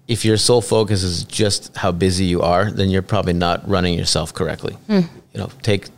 [0.07, 3.99] if your sole focus is just how busy you are, then you're probably not running
[3.99, 4.77] yourself correctly.
[4.89, 5.89] You know, take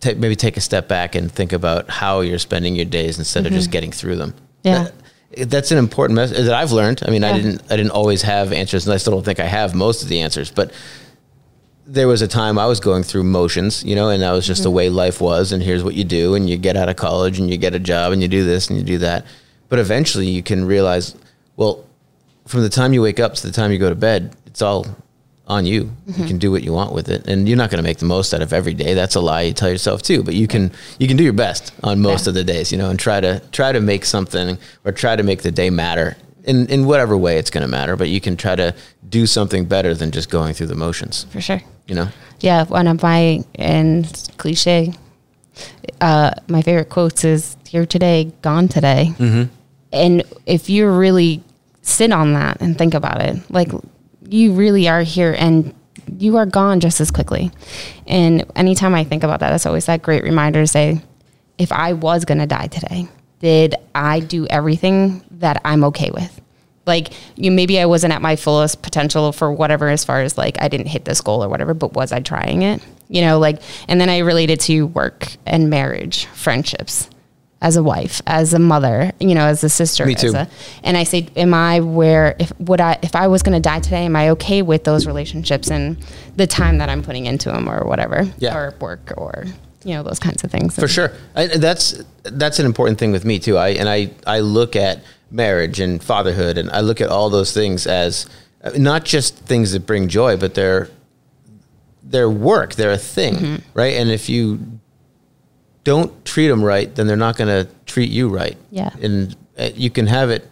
[0.00, 3.46] ta- maybe take a step back and think about how you're spending your days instead
[3.46, 4.30] of just getting through them.
[4.32, 4.68] Mm-hmm.
[4.68, 4.82] Yeah.
[4.84, 4.94] That-
[5.36, 7.02] that's an important message that I've learned.
[7.06, 9.46] I mean, I didn't I didn't always have answers, and I still don't think I
[9.46, 10.72] have most of the answers, but
[11.86, 14.62] there was a time I was going through motions, you know, and that was just
[14.62, 14.76] the mm-hmm.
[14.76, 15.52] way life was.
[15.52, 17.78] And here's what you do, and you get out of college, and you get a
[17.78, 19.26] job, and you do this, and you do that.
[19.68, 21.14] But eventually, you can realize,
[21.56, 21.84] well,
[22.46, 24.86] from the time you wake up to the time you go to bed, it's all
[25.52, 25.80] on you.
[26.18, 28.06] You can do what you want with it, and you're not going to make the
[28.16, 28.94] most out of every day.
[28.94, 30.22] That's a lie you tell yourself too.
[30.22, 32.30] But you can you can do your best on most Yeah.
[32.30, 35.22] of the days, you know, and try to try to make something or try to
[35.22, 37.96] make the day matter in in whatever way it's going to matter.
[37.96, 38.74] But you can try to
[39.08, 41.26] do something better than just going through the motions.
[41.30, 41.60] For sure.
[41.88, 42.08] You know.
[42.40, 44.06] Yeah, one of my and
[44.38, 44.92] cliche.
[46.00, 49.42] Uh, my favorite quotes is "Here today, gone today," Mm-hmm.
[49.92, 51.42] and if you really
[51.82, 53.70] sit on that and think about it, like
[54.32, 55.74] you really are here and
[56.18, 57.50] you are gone just as quickly.
[58.06, 61.00] And anytime I think about that, it's always that great reminder to say,
[61.58, 63.08] if I was going to die today,
[63.40, 66.40] did I do everything that I'm okay with?
[66.86, 70.60] Like you, maybe I wasn't at my fullest potential for whatever, as far as like
[70.60, 72.82] I didn't hit this goal or whatever, but was I trying it?
[73.08, 77.08] You know, like, and then I related to work and marriage, friendships,
[77.62, 80.04] as a wife, as a mother, you know, as a sister.
[80.04, 80.32] Me as too.
[80.34, 80.48] a-
[80.82, 83.80] and I say, am I where if would I if I was going to die
[83.80, 85.96] today, am I okay with those relationships and
[86.36, 88.54] the time that I'm putting into them or whatever, Yeah.
[88.56, 89.44] or work or
[89.84, 90.74] you know those kinds of things.
[90.76, 93.56] For sure, I, that's that's an important thing with me too.
[93.56, 97.52] I and I I look at marriage and fatherhood, and I look at all those
[97.54, 98.26] things as
[98.64, 100.88] uh, not just things that bring joy, but they're
[102.02, 102.74] they're work.
[102.74, 103.94] They're a thing, right?
[103.94, 104.58] And if you
[105.84, 108.56] don't treat them right, then they're not going to treat you right.
[108.70, 108.90] Yeah.
[109.00, 110.48] and uh, you can have it.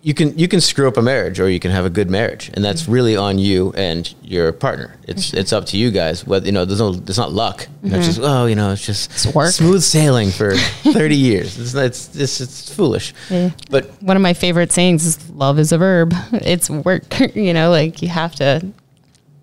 [0.00, 2.50] You can you can screw up a marriage, or you can have a good marriage,
[2.54, 4.94] and that's really on you and your partner.
[5.08, 6.24] It's it's up to you guys.
[6.24, 7.66] Whether you know, there's no, it's not luck.
[7.82, 9.50] Know, It's just oh, you know, it's just It's work.
[9.50, 11.58] smooth sailing for 30 years.
[11.58, 13.12] It's it's it's, it's foolish.
[13.28, 13.50] Yeah.
[13.70, 17.18] But One of my favorite sayings is "Love is a verb." It's work.
[17.34, 18.64] you know, like you have to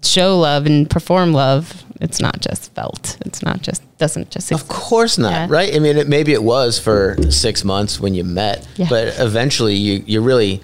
[0.08, 1.84] show love and perform love.
[2.02, 3.18] It's not just felt.
[3.26, 4.52] It's not just doesn't just.
[4.52, 5.48] of course not, Yeah.
[5.50, 5.74] right?
[5.74, 8.88] I mean, it, maybe it was for six months when you met, Yeah.
[8.90, 10.62] but eventually you you really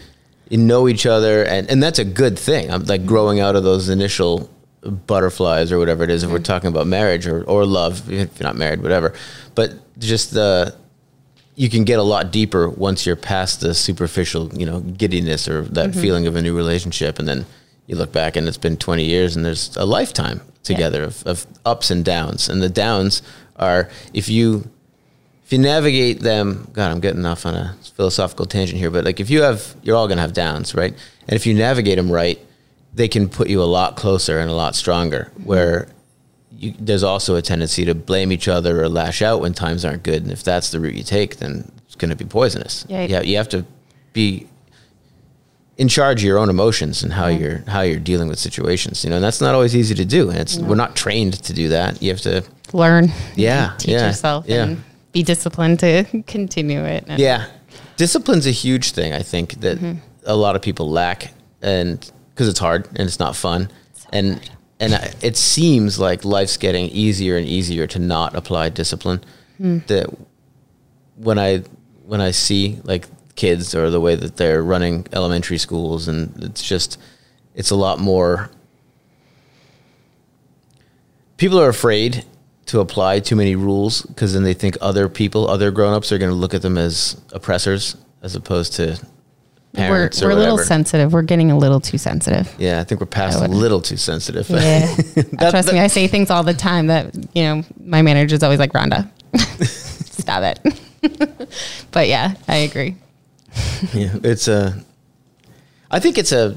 [0.49, 2.69] you know each other, and and that's a good thing.
[2.69, 4.49] I'm like growing out of those initial
[4.81, 6.23] butterflies or whatever it is.
[6.23, 9.13] If we're talking about marriage or or love, if you're not married, whatever.
[9.55, 10.75] But just the
[11.55, 15.63] you can get a lot deeper once you're past the superficial, you know, giddiness or
[15.63, 16.01] that mm-hmm.
[16.01, 17.45] feeling of a new relationship, and then
[17.87, 21.47] you look back and it's been 20 years, and there's a lifetime together of, of
[21.65, 23.21] ups and downs, and the downs
[23.55, 24.69] are if you
[25.43, 26.69] if you navigate them.
[26.73, 29.95] God, I'm getting off on a philosophical tangent here, but like if you have, you're
[29.95, 30.93] all gonna have downs, right?
[31.27, 32.39] And if you navigate them right,
[32.93, 35.31] they can put you a lot closer and a lot stronger.
[35.43, 35.87] Where
[36.61, 40.03] you, there's also a tendency to blame each other or lash out when times aren't
[40.03, 40.23] good.
[40.23, 42.85] And if that's the route you take, then it's going to be poisonous.
[42.87, 43.05] Yeah.
[43.05, 43.65] Yeah, you have to
[44.13, 44.47] be
[45.77, 49.03] in charge of your own emotions and how you're how you're dealing with situations.
[49.03, 50.29] You know, and that's not always easy to do.
[50.29, 52.01] And it's we're not trained to do that.
[52.01, 53.11] You have to, learn.
[53.35, 54.63] Yeah, teach yeah, yourself yeah.
[54.63, 57.05] and be disciplined to continue it.
[57.17, 57.47] Yeah.
[57.97, 59.13] Discipline's a huge thing.
[59.13, 59.99] I think that mm-hmm.
[60.25, 63.69] a lot of people lack, and because it's hard and it's not fun,
[64.11, 64.39] and
[64.79, 69.23] and I, it seems like life's getting easier and easier to not apply discipline.
[69.57, 69.79] Hmm.
[69.87, 70.07] That
[71.15, 71.59] when I
[72.05, 76.61] when I see like kids or the way that they're running elementary schools, and it's
[76.63, 76.99] just
[77.55, 78.49] it's a lot more.
[81.37, 82.23] People are afraid
[82.67, 86.29] to apply too many rules because then they think other people, other grown-ups, are going
[86.31, 88.99] to look at them as oppressors as opposed to
[89.73, 91.11] We're, parents we're a little sensitive.
[91.11, 92.53] We're getting a little too sensitive.
[92.59, 94.49] yeah, I think we're past a little too sensitive.
[94.49, 94.95] Yeah.
[95.11, 98.01] Uh, that- Trust that- me, I say things all the time that, you know, my
[98.03, 99.09] manager's always like, Rhonda,
[99.65, 101.49] stop it.
[101.91, 102.95] but yeah, I agree.
[103.93, 104.75] yeah, it's a.
[105.89, 106.55] I think it's a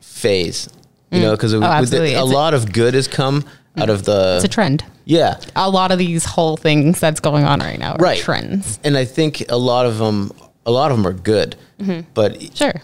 [0.00, 0.68] phase,
[1.10, 3.44] you know, because Oh, a It's a- lot of good has come
[3.76, 4.34] out of the.
[4.36, 4.84] It's a trend.
[5.04, 8.18] yeah, A lot of these whole things that's going on right now are Right.
[8.18, 8.78] trends.
[8.84, 10.32] and I think a lot of them,
[10.66, 12.00] a lot of them are good, Mm-hmm.
[12.14, 12.74] but Sure.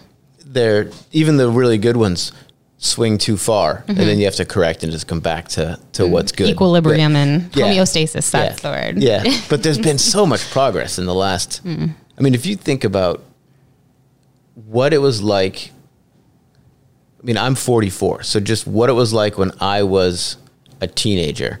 [0.45, 2.31] they're even the really good ones
[2.77, 6.05] swing too far, and then you have to correct and just come back to to
[6.07, 6.45] what's good.
[6.45, 6.53] Mm-hmm.
[6.53, 7.65] Equilibrium But- and Yeah.
[7.67, 8.31] homeostasis.
[8.31, 9.01] That's the word.
[9.01, 11.61] Yeah, but there's been so much progress in the last.
[11.65, 13.23] I mean, if you think about
[14.65, 15.71] what it was like.
[17.21, 20.37] I mean, I'm 44, so just what it was like when I was
[20.81, 21.59] a teenager,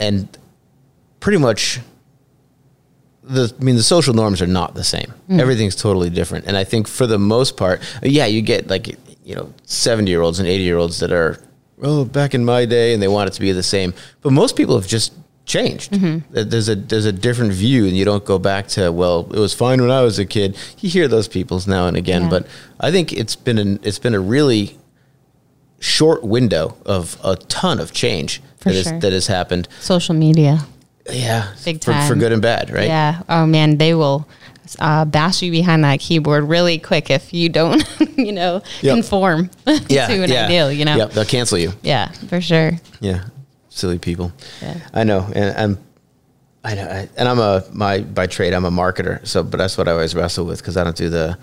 [0.00, 0.26] and
[1.20, 1.80] pretty much
[3.22, 5.12] the I mean the social norms are not the same.
[5.28, 5.40] Mm.
[5.40, 8.88] Everything's totally different, and I think for the most part, yeah, you get like
[9.22, 11.38] you know 70 year olds and 80 year olds that are
[11.82, 13.92] oh back in my day, and they want it to be the same.
[14.22, 15.12] But most people have just
[15.48, 15.90] changed.
[15.90, 16.32] Mm-hmm.
[16.48, 19.52] There's a there's a different view, and you don't go back to well, it was
[19.54, 20.56] fine when I was a kid.
[20.78, 22.28] You hear those people's now and again, Yeah.
[22.30, 22.46] but
[22.78, 24.78] I think it's been an it's been a really
[25.80, 29.00] short window of a ton of change For that is- sure.
[29.00, 29.68] that has happened.
[29.80, 30.60] Social media.
[31.10, 32.86] Yeah, Big for, for good and bad, right?
[32.86, 33.22] Yeah.
[33.30, 34.28] Oh man, they will
[34.78, 37.82] uh, bash you behind that keyboard really quick if you don't,
[38.18, 38.94] you know, Yep.
[38.96, 39.50] conform
[39.88, 40.44] yeah, to an yeah.
[40.44, 40.70] ideal.
[40.70, 40.96] You know.
[40.96, 41.72] Yep, they'll cancel you.
[41.82, 42.72] Yeah, for sure.
[43.00, 43.24] Yeah,
[43.78, 44.32] silly people.
[44.60, 44.76] Yeah.
[44.92, 45.78] I know, and I'm,
[46.64, 49.26] I know, I, and I'm a my by trade I'm a marketer.
[49.26, 51.38] So, but that's what I always wrestle with because I don't do the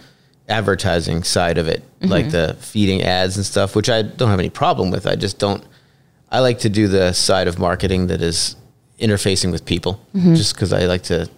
[0.47, 2.11] advertising side of it, Mm-hmm.
[2.11, 5.07] like the feeding ads and stuff, which I don't have any problem with.
[5.07, 5.63] I just don't.
[6.29, 8.55] I like to do the side of marketing that is
[8.99, 10.35] interfacing with people, Mm-hmm.
[10.35, 11.29] just because I like to.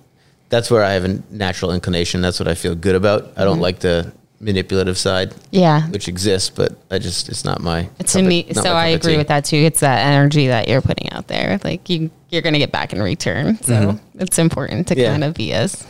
[0.49, 2.21] That's where I have a natural inclination.
[2.21, 3.21] That's what I feel good about.
[3.23, 3.43] I Mm-hmm.
[3.43, 5.87] don't like the manipulative side, Yeah.
[5.89, 7.83] which exists, but I just it's not my.
[7.97, 9.17] To cup me, so I agree tea.
[9.17, 9.57] with that too.
[9.57, 11.59] It's that energy that you're putting out there.
[11.63, 13.57] Like you, you're to get back in return.
[13.63, 15.01] So it's important to Mm-hmm.
[15.01, 15.11] Yeah.
[15.11, 15.85] kind of be as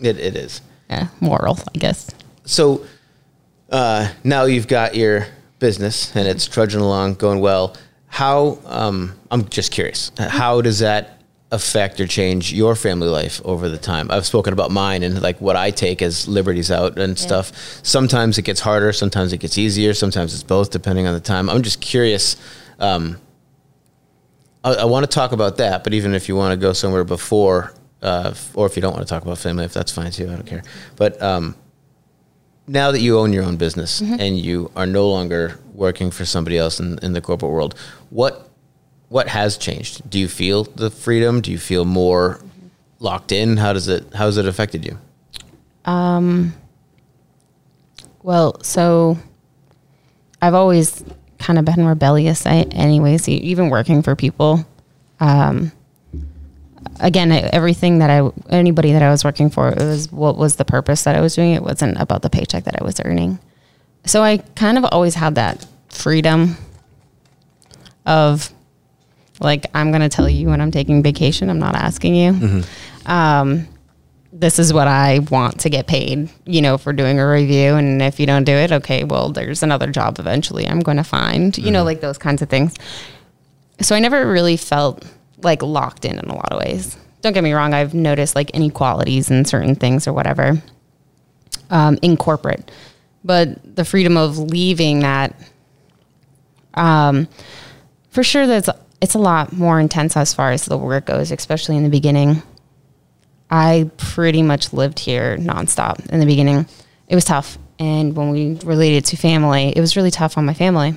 [0.00, 0.60] It it is.
[0.90, 2.10] yeah, moral, I guess.
[2.44, 2.84] so
[3.70, 5.26] uh, now you've got your
[5.58, 7.76] business and it's trudging along, going well.
[8.08, 10.10] How um, I'm just curious.
[10.18, 11.21] How does that
[11.52, 14.10] affect or change your family life over the time?
[14.10, 17.52] I've spoken about mine and like what I take as liberties out and stuff.
[17.84, 18.92] Sometimes it gets harder.
[18.92, 19.94] Sometimes it gets easier.
[19.94, 21.48] Sometimes it's both, depending on the time.
[21.48, 22.36] I'm just curious.
[22.80, 23.18] Um,
[24.64, 27.04] I, I want to talk about that, but even if you want to go somewhere
[27.04, 30.24] before, uh, or if you don't want to talk about family, if that's fine too,
[30.24, 30.62] I don't care.
[30.96, 31.54] But um,
[32.66, 36.58] now that you own your own business and you are no longer working for somebody
[36.58, 37.78] else in, in the corporate world,
[38.10, 38.48] what
[39.12, 40.08] what has changed?
[40.08, 41.40] Do you feel the freedom?
[41.42, 42.40] Do you feel more
[42.98, 43.58] locked in?
[43.58, 44.98] How does it how has it affected you?
[45.84, 46.54] Um
[48.22, 49.18] Well, so
[50.40, 51.04] I've always
[51.38, 54.64] kind of been rebellious, I- anyways, even working for people.
[55.20, 55.72] Um,
[57.00, 60.64] again, everything that I, anybody that I was working for, it was what was the
[60.64, 61.52] purpose that I was doing.
[61.52, 63.38] It wasn't about the paycheck that I was earning.
[64.06, 66.56] So I kind of always had that freedom
[68.06, 68.52] of
[69.42, 71.50] like, I'm going to tell you when I'm taking vacation.
[71.50, 72.62] I'm not asking you
[73.06, 73.68] Um,
[74.32, 77.74] this is what I want to get paid, you know, for doing a review.
[77.74, 81.04] And if you don't do it, okay, well, there's another job eventually I'm going to
[81.04, 82.74] find, you know, like those kinds of things.
[83.80, 85.04] So I never really felt
[85.42, 86.96] like locked in in a lot of ways.
[87.20, 90.62] Don't get me wrong, I've noticed like inequalities in certain things or whatever
[91.70, 92.70] um, in corporate,
[93.24, 95.34] but the freedom of leaving that,
[96.74, 97.28] um,
[98.10, 98.68] for sure, that's
[99.02, 102.40] it's a lot more intense as far as the work goes, especially in the beginning.
[103.50, 106.66] I pretty much lived here nonstop in the beginning.
[107.08, 107.58] It was tough.
[107.80, 110.94] And when we related to family, it was really tough on my family.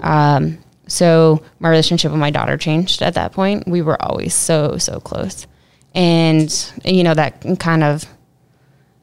[0.00, 3.68] Um, so my relationship with my daughter changed at that point.
[3.68, 5.46] We were always so, so close.
[5.94, 6.52] And,
[6.84, 8.04] you know, that kind of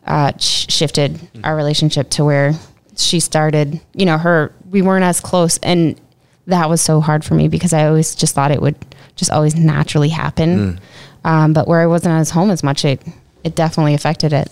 [0.06, 2.54] uh, sh- shifted our relationship to where
[2.98, 5.58] she started, you know, her, we weren't as close.
[5.60, 6.00] And
[6.48, 8.76] that was so hard for me because I always just thought it would
[9.16, 10.80] just always naturally happen.
[11.24, 13.02] Um, but where I wasn't as home as much, it,
[13.44, 14.52] it definitely affected it.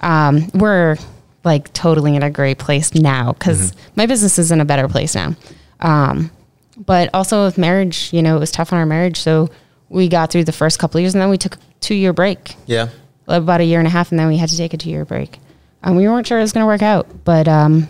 [0.00, 0.96] Um, we're
[1.42, 5.14] like totally in a great place now because my business is in a better place
[5.14, 5.34] now.
[5.80, 6.30] Um,
[6.76, 9.18] but also with marriage, you know, it was tough on our marriage.
[9.18, 9.50] So
[9.88, 12.12] we got through the first couple of years and then we took a two year
[12.12, 12.88] break Yeah.
[13.26, 15.04] about a year and a half, and then we had to take a two year
[15.04, 15.38] break.
[15.82, 17.88] Um, we weren't sure it was going to work out, but um,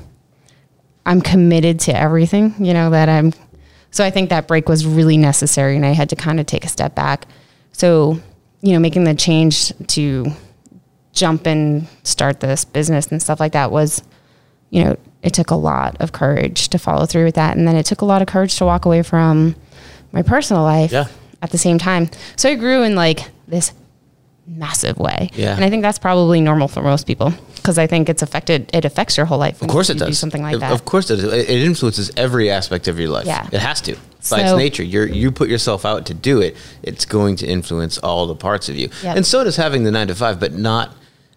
[1.06, 3.32] I'm committed to everything, you know, that I'm.
[3.90, 6.64] So I think that break was really necessary, and I had to kind of take
[6.64, 7.26] a step back.
[7.72, 8.20] So,
[8.60, 10.26] you know, making the change to
[11.12, 14.02] jump and start this business and stuff like that was,
[14.70, 17.56] you know, it took a lot of courage to follow through with that.
[17.56, 19.54] And then it took a lot of courage to walk away from
[20.12, 21.06] my personal life Yeah.
[21.40, 22.10] at the same time.
[22.36, 23.72] So I grew in like this
[24.46, 25.30] massive way.
[25.34, 25.54] Yeah.
[25.54, 27.32] And I think that's probably normal for most people
[27.64, 29.62] because I think it's affected, it affects your whole life.
[29.62, 30.08] Of course it does.
[30.08, 30.72] Do something like Of- that.
[30.72, 31.32] Of course it does.
[31.32, 33.26] It it influences every aspect of your life.
[33.26, 33.48] Yeah.
[33.50, 33.96] It has to.
[34.30, 36.56] By its nature, you're you put yourself out to do it.
[36.82, 39.16] It's going to influence all the parts of you, Yep.
[39.16, 40.94] and so does having the nine to five, but not.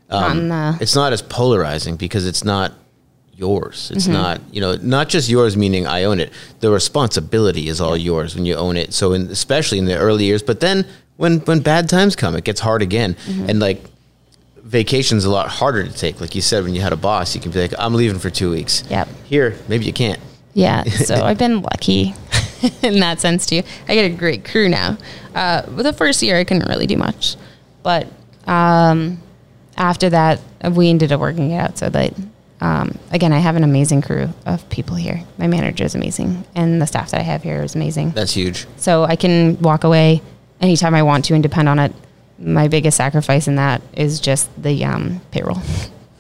[0.10, 2.72] Not Um, in the- it's not as polarizing because it's not
[3.34, 3.92] yours.
[3.94, 4.14] It's Mm-hmm.
[4.14, 6.30] not you know not just yours meaning I own it.
[6.60, 8.94] The responsibility is all yours when you own it.
[8.94, 10.86] So in, especially in the early years, but then
[11.18, 13.50] when when bad times come, it gets hard again, Mm-hmm.
[13.50, 13.80] and like
[14.68, 16.20] vacation's a lot harder to take.
[16.20, 18.30] Like you said, when you had a boss, you can be like, I'm leaving for
[18.30, 18.84] two weeks.
[18.90, 19.08] Yep.
[19.24, 20.20] Here, maybe you can't.
[20.54, 22.14] Yeah, so I've been lucky
[22.82, 23.64] in that sense too.
[23.88, 24.98] I get a great crew now.
[25.34, 27.38] Uh, the first year I couldn't really do much,
[27.82, 28.08] but
[28.46, 29.22] um,
[29.78, 30.42] after that
[30.72, 32.14] we ended up working it out so that
[32.60, 35.24] um, again I have an amazing crew of people here.
[35.38, 38.12] My manager is amazing, and the staff that I have here is amazing.
[38.12, 38.66] That's huge.
[38.78, 40.22] So I can walk away
[40.60, 41.94] anytime I want to and depend on it,
[42.40, 45.58] my biggest sacrifice in that is just the um, payroll.
[45.58, 45.64] of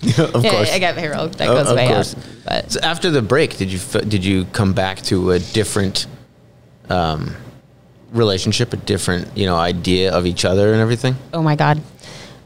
[0.43, 0.72] Yeah, course.
[0.72, 2.13] I got payroll that Oh, goes of way course.
[2.15, 2.24] up.
[2.45, 6.07] But So after the break, did you did you come back to a different
[6.89, 7.36] um,
[8.11, 11.15] relationship, a different you know idea of each other and everything?
[11.34, 11.82] oh my god.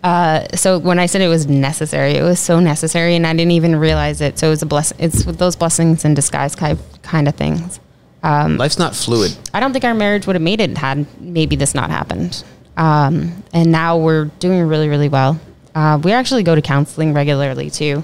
[0.03, 3.51] Uh, so when I said it was necessary, it was so necessary, and I didn't
[3.51, 4.39] even realize it.
[4.39, 4.97] So it was a blessing.
[4.99, 7.79] It's those blessings in disguise kind kind of things.
[8.23, 9.35] Life's not fluid.
[9.53, 12.43] I don't think our marriage would have made it had maybe this not happened.
[12.77, 15.39] Um, and now we're doing really, really well.
[15.75, 18.03] Uh, we actually go to counseling regularly too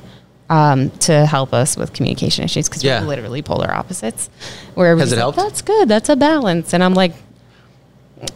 [0.50, 3.02] um, to help us with communication issues because Yeah.
[3.02, 4.30] we're literally polar opposites.
[4.76, 5.38] Where Has it like, helped?
[5.38, 5.88] That's good.
[5.90, 6.74] That's a balance.
[6.74, 7.14] And I'm like,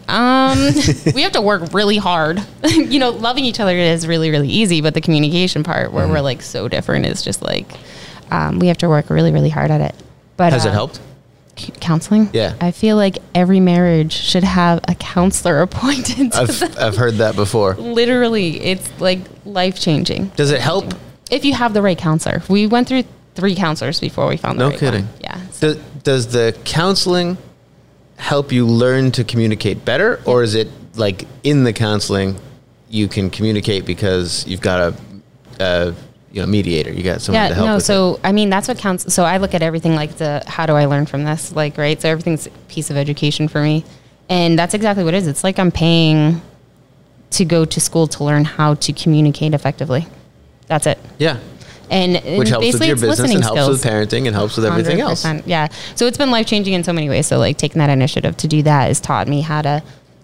[0.07, 0.57] um,
[1.15, 2.41] we have to work really hard.
[2.67, 6.13] you know, loving each other is really, really easy, but the communication part where Mm-hmm.
[6.13, 7.71] we're like so different is just like
[8.29, 9.95] um, we have to work really, really hard at it.
[10.37, 10.99] But Has it uh, helped?
[11.79, 12.29] Counseling.
[12.33, 12.55] Yeah.
[12.59, 16.31] I feel like every marriage should have a counselor appointed.
[16.33, 16.77] to I've.
[16.77, 17.75] I've heard that before.
[17.75, 20.27] Literally, it's like life changing.
[20.35, 20.93] Does it help?
[21.29, 23.03] If you have the right counselor, we went through
[23.35, 25.05] three counselors before we found the No right kidding.
[25.05, 25.13] one.
[25.21, 25.47] Yeah.
[25.51, 27.37] So Does, does the counseling
[28.17, 32.37] help you learn to communicate better, or is it like in the counseling
[32.89, 34.95] you can communicate because you've got a,
[35.61, 35.95] a
[36.31, 37.75] you know mediator, you got someone yeah, to help no.
[37.75, 37.85] with it?
[37.87, 39.13] So I mean, that's what counts.
[39.13, 41.53] So I look at everything like the how do I learn from this?
[41.53, 42.01] Like right.
[42.01, 43.83] So everything's a piece of education for me,
[44.29, 45.27] and that's exactly what it is.
[45.27, 46.41] It's like I'm paying
[47.31, 50.05] to go to school to learn how to communicate effectively.
[50.67, 50.99] That's it.
[51.17, 51.39] Yeah,
[51.89, 53.69] And which helps with basically your it's business and helps skills.
[53.69, 55.23] with parenting and helps with everything else.
[55.25, 55.43] 100%.
[55.45, 55.67] Yeah.
[55.95, 57.27] So it's been life changing in so many ways.
[57.27, 59.83] So like taking that initiative to do that has taught me how to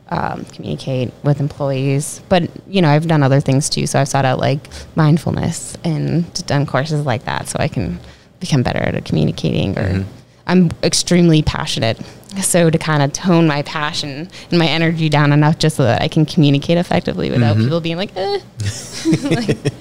[0.09, 2.21] um, communicate with employees.
[2.29, 3.87] But you know, I've done other things too.
[3.87, 7.99] So I've sought out like mindfulness and done courses like that, so I can
[8.39, 9.77] become better at communicating.
[9.77, 10.11] Or Mm-hmm.
[10.49, 11.99] I'm extremely passionate.
[12.41, 16.01] So to kind of tone my passion and my energy down enough just so that
[16.01, 17.63] I can communicate effectively without Mm-hmm.
[17.65, 18.39] people being like, eh.
[19.29, 19.73] Like,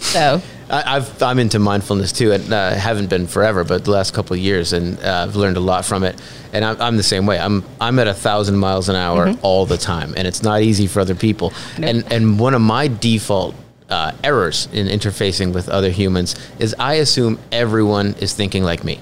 [0.00, 4.14] so I, I've, I'm into mindfulness too, and uh, haven't been forever, but the last
[4.14, 6.20] couple of years, and uh, I've learned a lot from it.
[6.52, 7.38] And I'm, I'm the same way.
[7.38, 10.86] I'm I'm at a thousand miles an hour all the time, and it's not easy
[10.86, 11.52] for other people.
[11.78, 11.90] Nope.
[11.90, 13.54] And and one of my default
[13.88, 19.00] uh, errors in interfacing with other humans is I assume everyone is thinking like me.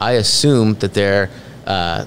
[0.00, 1.30] I assume that they're.
[1.66, 2.06] Uh,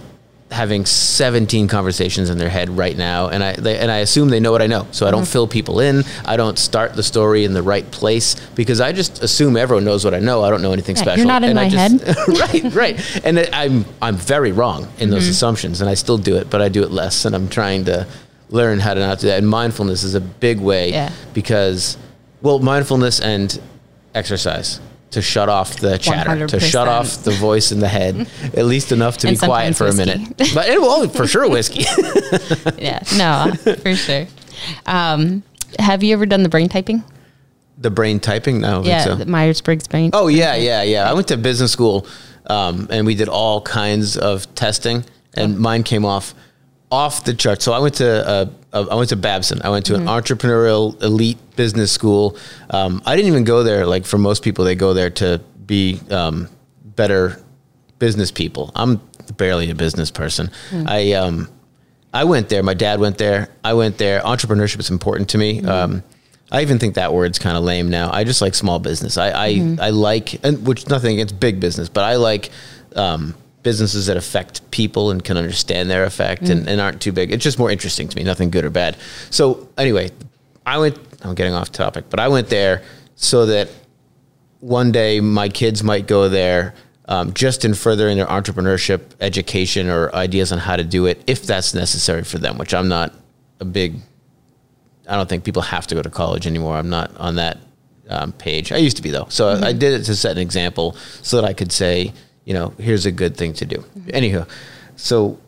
[0.52, 4.39] having 17 conversations in their head right now and I they, and I assume they
[4.39, 4.86] know what I know.
[4.91, 5.32] So I don't mm-hmm.
[5.32, 6.04] fill people in.
[6.26, 10.04] I don't start the story in the right place because I just assume everyone knows
[10.04, 10.43] what I know.
[10.43, 11.18] I don't know anything special.
[11.18, 12.28] you're not in And I my just-
[12.64, 13.26] right, right.
[13.26, 15.32] And I'm I'm very wrong in those mm-hmm.
[15.32, 18.06] assumptions and I still do it, but I do it less and I'm trying to
[18.49, 19.38] learn how to not do that.
[19.38, 21.12] And mindfulness is a big way Yeah.
[21.34, 21.97] because
[22.41, 23.60] well, mindfulness and
[24.14, 24.80] exercise
[25.12, 28.91] to shut off the chatter, to shut off the voice in the head, at least
[28.91, 30.38] enough to And be quiet for a minute.
[30.53, 31.82] But it will for sure, whiskey.
[32.78, 34.28] yeah, no, for sure.
[34.86, 35.43] Um,
[35.80, 37.03] have you ever done the brain typing?
[37.82, 38.62] the brain typing?
[38.62, 39.26] No, Yeah, so.
[39.26, 40.12] Myers Briggs brain.
[40.14, 41.09] Oh yeah, yeah, yeah.
[41.09, 42.05] I went to business school,
[42.45, 45.03] um, and we did all kinds of testing,
[45.34, 46.34] and mine came off
[46.92, 47.62] off the chart.
[47.62, 49.62] So I went to uh, uh, I went to Babson.
[49.64, 52.38] I went to an entrepreneurial elite business school.
[52.70, 54.66] Um, I didn't even go there like for most people.
[54.66, 56.50] They go there to be um,
[56.84, 57.42] better
[58.00, 58.72] business people.
[58.76, 59.02] I'm
[59.38, 60.52] barely a business person.
[60.72, 61.50] I um,
[62.14, 62.62] I went there.
[62.62, 63.50] My dad went there.
[63.64, 64.20] I went there.
[64.22, 65.64] Entrepreneurship is important to me.
[65.64, 66.04] Um,
[66.52, 68.12] I even think that word's kind of lame now.
[68.12, 69.18] I just like small business.
[69.18, 72.50] I I, I like, and which nothing against big business, but I like
[72.98, 77.32] um, businesses that affect people and can understand their effect and, and aren't too big.
[77.32, 78.24] It's just more interesting to me.
[78.24, 78.97] Nothing good or bad.
[79.30, 80.12] So anyway,
[80.66, 80.97] I went.
[81.24, 82.84] I'm getting off topic, but I went there
[83.16, 83.70] so that
[84.62, 86.74] one day my kids might go there
[87.05, 91.43] um, just in furthering their entrepreneurship education or ideas on how to do it if
[91.43, 93.14] that's necessary for them which i'm not
[93.59, 93.95] a big
[95.09, 97.57] i don't think people have to go to college anymore i'm not on that
[98.09, 100.38] um, page i used to be though so I, I did it to set an
[100.38, 102.14] example so that i could say
[102.52, 103.78] you know here's a good thing to do
[104.20, 104.43] anywho
[104.95, 105.39] so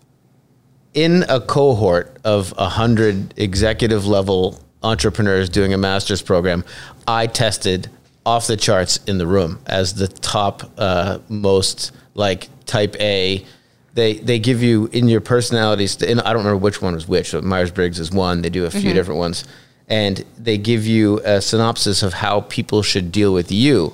[0.93, 6.63] in a cohort of 100 executive level entrepreneurs doing a master's program,
[7.07, 7.89] I tested
[8.25, 13.45] off the charts in the room as the top uh, most like type A.
[13.93, 16.01] They they give you in your personalities.
[16.01, 17.29] And I don't remember which one was which.
[17.29, 18.41] So Myers Briggs is one.
[18.41, 19.45] They do a few different ones,
[19.87, 23.93] and they give you a synopsis of how people should deal with you,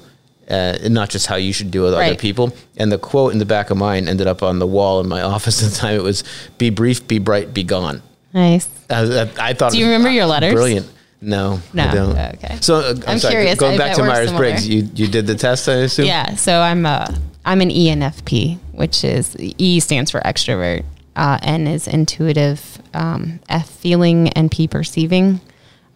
[0.49, 2.53] uh, and not just how you should deal with other people.
[2.77, 5.21] And the quote in the back of mine ended up on the wall in my
[5.35, 5.95] office at the time.
[5.95, 6.23] It was,
[6.57, 8.01] "Be brief, be bright, be gone."
[8.33, 8.67] Nice.
[8.89, 9.71] I, I, I thought.
[9.71, 10.53] Do it you was remember your letters?
[10.53, 10.87] Brilliant.
[11.21, 12.17] No, No, I don't.
[12.17, 12.57] okay.
[12.61, 15.35] So uh, I'm, I'm sorry, curious Going back to Myers Briggs, you you did the
[15.35, 16.05] test, I assume.
[16.05, 16.35] Yeah.
[16.35, 20.85] So I'm a I'm an ENFP, which is E stands for extrovert.
[21.17, 25.41] uh, N is intuitive, um, F feeling, and P perceiving.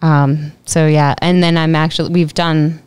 [0.02, 2.83] Um, so yeah, and then I'm actually we've done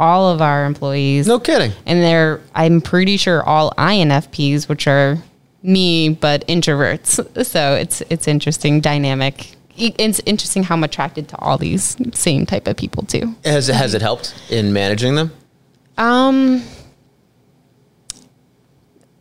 [0.00, 1.28] all of our employees.
[1.28, 1.72] No kidding.
[1.86, 5.18] And they're I'm pretty sure all INFPs, which are
[5.62, 7.20] me but introverts.
[7.46, 9.52] So it's it's interesting dynamic.
[9.76, 13.34] It's interesting how I'm attracted to all these same type of people too.
[13.44, 15.32] Has it, has it helped in managing them?
[15.96, 16.62] Um,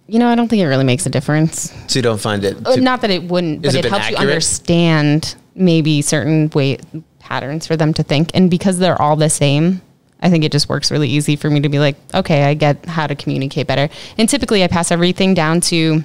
[0.08, 1.72] you know, I don't think it really makes a difference.
[1.88, 2.58] So you don't find it?
[2.66, 6.50] Uh, to- Not that it wouldn't, but it it, been helps you understand maybe certain
[6.50, 6.80] way
[7.20, 8.32] patterns for them to think.
[8.34, 9.82] And because they're all the same,
[10.22, 12.86] I think it just works really easy for me to be like, okay, I get
[12.86, 13.90] how to communicate better.
[14.18, 16.04] And typically I pass everything down to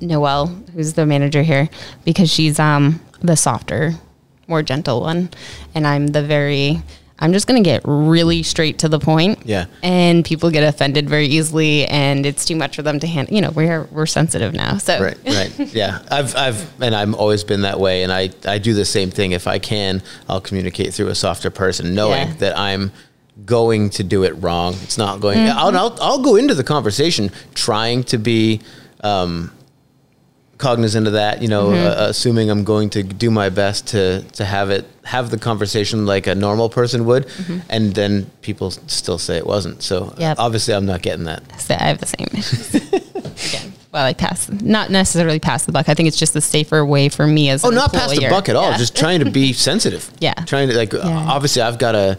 [0.00, 1.68] Noelle, who's the manager here,
[2.04, 3.94] because she's um the softer,
[4.48, 5.30] more gentle one.
[5.74, 6.82] And I'm the very
[7.20, 9.38] I'm just gonna get really straight to the point.
[9.44, 9.66] Yeah.
[9.82, 13.40] And people get offended very easily and it's too much for them to handle you
[13.40, 14.76] know, we're we're sensitive now.
[14.78, 15.72] So Right, right.
[15.72, 16.00] Yeah.
[16.10, 18.02] I've, I've, and I've always been that way.
[18.02, 19.32] And I, I do the same thing.
[19.32, 22.34] If I can, I'll communicate through a softer person, knowing Yeah.
[22.40, 22.92] that I'm
[23.44, 24.74] going to do it wrong.
[24.82, 25.58] It's not going, Mm-hmm.
[25.58, 28.60] I'll, I'll, I'll go into the conversation trying to be,
[29.02, 29.50] um,
[30.56, 31.86] cognizant of that, you know, Mm-hmm.
[31.86, 36.06] uh, assuming I'm going to do my best to, to have it, have the conversation
[36.06, 37.26] like a normal person would.
[37.68, 39.82] And then people still say it wasn't.
[39.82, 40.20] So Mm-hmm.
[40.20, 40.36] Yep.
[40.38, 41.60] obviously I'm not getting that.
[41.60, 42.74] So I have the same issues.
[42.74, 45.88] Again, well, I pass, not necessarily pass the buck.
[45.88, 48.48] I think it's just the safer way for me as Oh, not pass the buck
[48.48, 48.70] at all.
[48.70, 48.76] Yeah.
[48.78, 50.10] Just trying to be sensitive.
[50.20, 50.34] Yeah.
[50.46, 50.92] Trying to like.
[50.92, 51.02] Yeah.
[51.28, 52.16] Obviously, I've got a,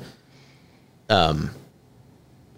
[1.09, 1.51] um,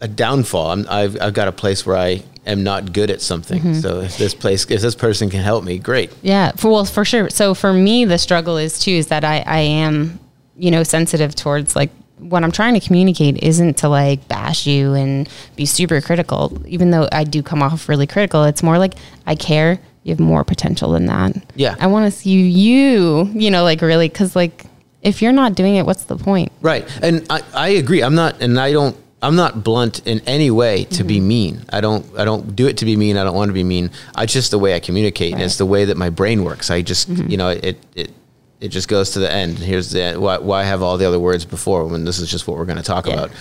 [0.01, 0.71] a downfall.
[0.71, 3.59] I'm, I've I've got a place where I am not good at something.
[3.61, 3.79] Mm-hmm.
[3.81, 6.11] So if this place, if this person can help me, great.
[6.21, 7.29] Yeah, for well, for sure.
[7.29, 10.19] So for me, the struggle is too is that I I am
[10.55, 14.93] you know sensitive towards like what I'm trying to communicate isn't to like bash you
[14.93, 16.61] and be super critical.
[16.65, 18.95] Even though I do come off really critical, it's more like
[19.25, 19.79] I care.
[20.03, 21.35] You have more potential than that.
[21.55, 21.75] Yeah.
[21.79, 23.29] I want to see you.
[23.33, 24.65] You know, like really, because like
[25.01, 26.51] if you're not doing it, what's the point?
[26.61, 26.85] Right.
[27.03, 28.01] And I, I agree.
[28.01, 28.95] I'm not, and I don't.
[29.19, 31.27] I'm not blunt in any way to be Mm-hmm.
[31.27, 31.65] mean.
[31.69, 32.05] I don't.
[32.19, 33.17] I don't do it to be mean.
[33.17, 33.89] I don't want to be mean.
[34.15, 36.69] I just the way I communicate, and it's the way that my brain works.
[36.69, 37.29] I just, Mm-hmm.
[37.31, 38.11] you know, it it
[38.61, 39.57] it just goes to the end.
[39.57, 40.15] Here's the.
[40.19, 42.77] Why, why have all the other words before when this is just what we're going
[42.77, 43.13] to talk Yeah.
[43.13, 43.31] about?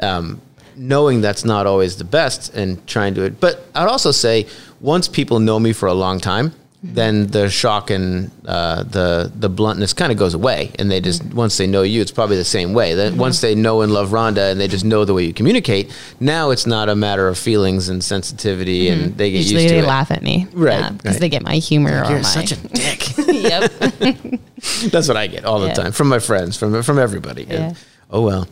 [0.00, 0.40] Um,
[0.76, 3.22] knowing that's not always the best, and trying to.
[3.26, 4.46] It but I'd also say
[4.80, 6.52] once people know me for a long time.
[6.82, 11.22] Then the shock and uh, the the bluntness kind of goes away, and they just
[11.34, 12.94] once they know you, it's probably the same way.
[12.94, 15.94] Then once they know and love Rhonda, and they just know the way you communicate,
[16.20, 19.80] now it's not a matter of feelings and sensitivity, and they get Usually used to
[19.80, 19.86] they it.
[19.88, 21.20] laugh at me, Right, Because right.
[21.20, 21.90] they get my humor.
[22.02, 23.14] or You're my, such a dick.
[23.28, 23.70] yep.
[24.90, 25.74] That's what I get all the Yeah.
[25.74, 27.46] time from my friends, from from everybody.
[27.50, 27.76] And-
[28.10, 28.48] oh well.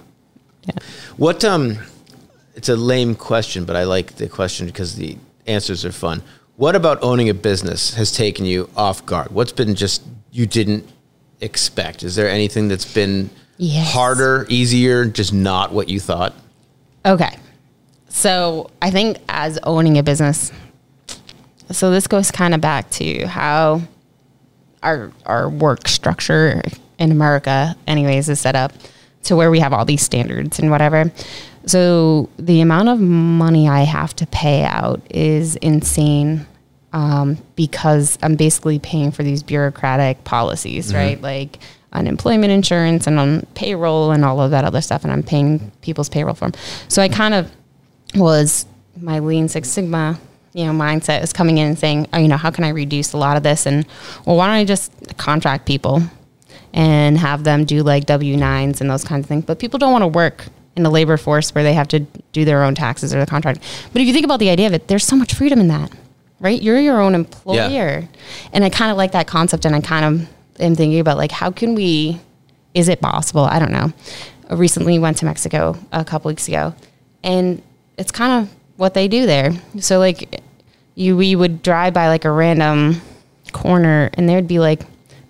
[0.66, 0.74] Yeah.
[1.16, 1.78] What um
[2.56, 5.16] it's a lame question, but I like the question because the
[5.46, 6.22] answers are fun.
[6.58, 9.30] What about owning a business has taken you off guard?
[9.30, 10.02] What's been just
[10.32, 10.84] you didn't
[11.40, 12.02] expect?
[12.02, 13.92] Is there anything that's been Yes.
[13.92, 16.34] harder, easier, just not what you thought?
[17.06, 17.30] Okay.
[18.08, 20.50] So I think as owning a business,
[21.70, 23.82] so this goes kind of back to how
[24.82, 26.60] our our work structure
[26.98, 28.72] in America, anyways, is set up
[29.24, 31.12] to where we have all these standards and whatever.
[31.66, 36.46] So the amount of money I have to pay out is insane
[36.92, 41.20] um, because I'm basically paying for these bureaucratic policies, right?
[41.20, 41.58] Like
[41.92, 46.08] unemployment insurance and on payroll and all of that other stuff, and I'm paying people's
[46.08, 46.60] payroll for them.
[46.88, 47.50] So I kind of
[48.14, 48.66] was
[49.00, 50.18] my Lean Six Sigma,
[50.54, 53.12] you know, mindset is coming in and saying, oh, you know, how can I reduce
[53.12, 53.66] a lot of this?
[53.66, 53.86] And
[54.24, 56.02] well, why don't I just contract people
[56.72, 59.44] and have them do like W nines and those kinds of things?
[59.44, 62.00] But people don't want to work in the labor force where they have to
[62.32, 63.60] do their own taxes or the contract.
[63.92, 65.92] But if you think about the idea of it, there's so much freedom in that,
[66.40, 66.60] right?
[66.60, 68.08] You're your own employer,
[68.52, 70.28] and I kind of like that concept, and I kind of
[70.60, 72.20] am thinking about like how can we
[72.74, 73.42] is it possible?
[73.42, 73.92] I don't know.
[74.48, 76.74] I recently went to Mexico a couple weeks ago,
[77.22, 77.62] and
[77.96, 79.52] it's kind of what they do there.
[79.80, 80.42] So like,
[80.94, 83.00] you we would drive by like a random
[83.52, 84.82] corner, and there'd be like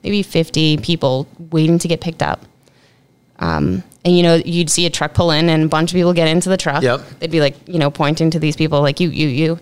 [0.05, 2.45] maybe fifty people waiting to get picked up.
[3.41, 6.13] Um, and you know, you'd see a truck pull in, and a bunch of people
[6.13, 6.83] get into the truck.
[6.83, 7.01] Yep.
[7.19, 9.59] They'd be like, you know, pointing to these people, like you, you, you,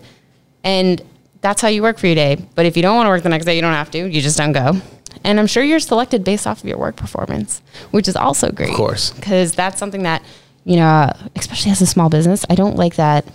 [0.63, 1.01] and
[1.47, 2.35] that's how you work for your day.
[2.55, 3.97] But if you don't want to work the next day, you don't have to.
[3.97, 4.81] You just don't go.
[5.23, 8.71] And I'm sure you're selected based off of your work performance, which is also great.
[8.71, 9.11] Of course.
[9.11, 10.21] Because that's something that,
[10.65, 13.25] you know, especially as a small business, I don't like that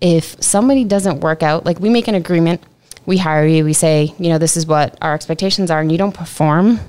[0.00, 2.60] if somebody doesn't work out, like we make an agreement,
[3.06, 5.98] we hire you, we say, you know, this is what our expectations are, and you
[5.98, 6.80] don't perform,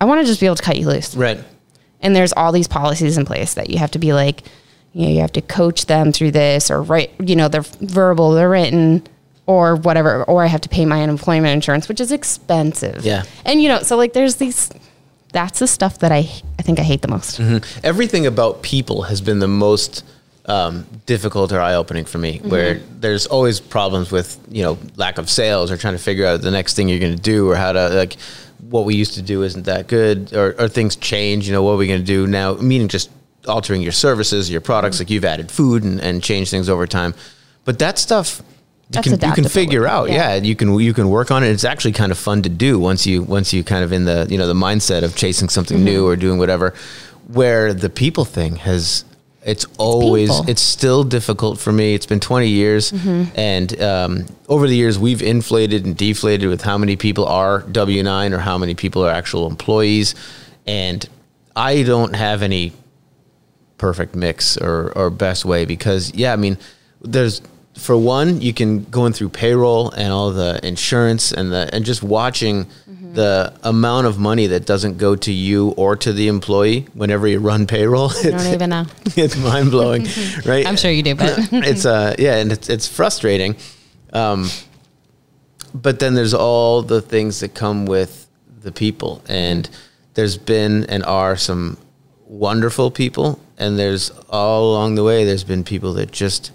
[0.00, 1.14] I want to just be able to cut you loose.
[1.14, 1.42] Right.
[2.00, 4.42] And there's all these policies in place that you have to be like,
[4.92, 8.32] you know, you have to coach them through this or write, you know, they're verbal,
[8.32, 9.06] they're written,
[9.46, 13.04] or whatever, or I have to pay my unemployment insurance, which is expensive.
[13.04, 13.24] Yeah.
[13.44, 14.70] And you know, so like there's these
[15.32, 16.28] that's the stuff that I
[16.58, 17.38] I think I hate the most.
[17.38, 17.80] Mm-hmm.
[17.84, 20.04] everything about people has been the most
[20.46, 22.38] um, difficult or eye opening for me.
[22.38, 22.48] Mm-hmm.
[22.48, 26.40] Where there's always problems with you know lack of sales or trying to figure out
[26.42, 28.16] the next thing you're going to do or how to like
[28.70, 31.46] what we used to do isn't that good or, or things change.
[31.46, 32.54] You know what are we going to do now?
[32.54, 33.10] Meaning just
[33.46, 34.96] altering your services, your products.
[34.96, 35.02] Mm-hmm.
[35.02, 37.14] Like you've added food and, and changed things over time,
[37.64, 38.42] but that stuff.
[38.90, 40.34] You can, you can figure out, Yeah.
[40.36, 40.42] yeah.
[40.42, 41.48] You can you can work on it.
[41.48, 44.26] It's actually kind of fun to do once you once you kind of in the
[44.30, 46.06] you know the mindset of chasing something new Mm-hmm.
[46.12, 46.72] or doing whatever.
[47.26, 49.04] Where the people thing has,
[49.44, 50.50] it's always painful.
[50.50, 51.94] it's still difficult for me.
[51.94, 53.24] It's been 20 years, Mm-hmm.
[53.34, 58.02] and um, over the years we've inflated and deflated with how many people are W
[58.04, 60.14] nine or how many people are actual employees,
[60.64, 61.08] and
[61.56, 62.72] I don't have any
[63.78, 66.56] perfect mix or, or best way because yeah i mean
[67.02, 67.42] there's
[67.76, 72.02] for one you can going through payroll and all the insurance and the and just
[72.02, 72.66] watching
[73.12, 77.38] the amount of money that doesn't go to you or to the employee whenever you
[77.38, 78.10] run payroll.
[78.10, 78.84] I don't even know.
[79.16, 80.06] it's mind-blowing
[80.44, 80.66] right?
[80.66, 83.56] I'm sure you do, but it's uh yeah and it's it's frustrating.
[84.12, 84.48] Um
[85.74, 88.26] but then there's all the things that come with
[88.60, 89.68] the people and
[90.14, 91.76] there's been and are some
[92.26, 96.52] wonderful people and there's all along the way there's been people that just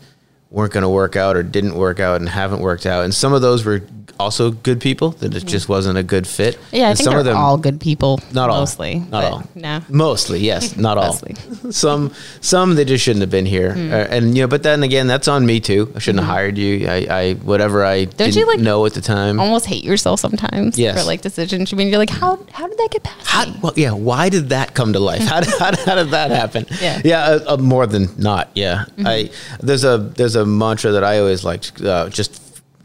[0.51, 3.03] weren't going to work out or didn't work out and haven't worked out.
[3.05, 3.81] And some of those were
[4.21, 7.11] also good people that it just wasn't a good fit yeah, I and think some
[7.13, 8.19] they're of them all good people.
[8.33, 8.59] not all.
[8.61, 8.99] mostly.
[9.09, 9.43] Not all.
[9.55, 9.81] No.
[9.89, 10.75] Mostly, yes.
[10.87, 11.07] Not all.
[11.13, 11.35] Mostly.
[11.71, 13.73] some, some they just shouldn't have been here.
[13.73, 13.91] Hmm.
[13.91, 15.91] Uh, and you know, but then again, that's on me too.
[15.95, 16.87] I shouldn't have hired you.
[16.87, 19.39] I, I whatever I Don't didn't you, like, know at the time.
[19.39, 20.99] Almost hate yourself sometimes Yes.
[20.99, 21.73] for like decisions.
[21.73, 23.59] I mean, you're like, how how did that get past How, me?
[23.61, 23.91] well, yeah.
[23.91, 25.21] Why did that come to life?
[25.21, 26.65] How did, how, did- how did that happen?
[26.81, 27.01] Yeah.
[27.03, 27.19] yeah.
[27.23, 28.49] Uh, uh, more than not.
[28.55, 28.85] Yeah.
[28.97, 29.07] Mm-hmm.
[29.07, 31.81] I there's a there's a mantra that I always liked.
[31.81, 32.40] Uh, just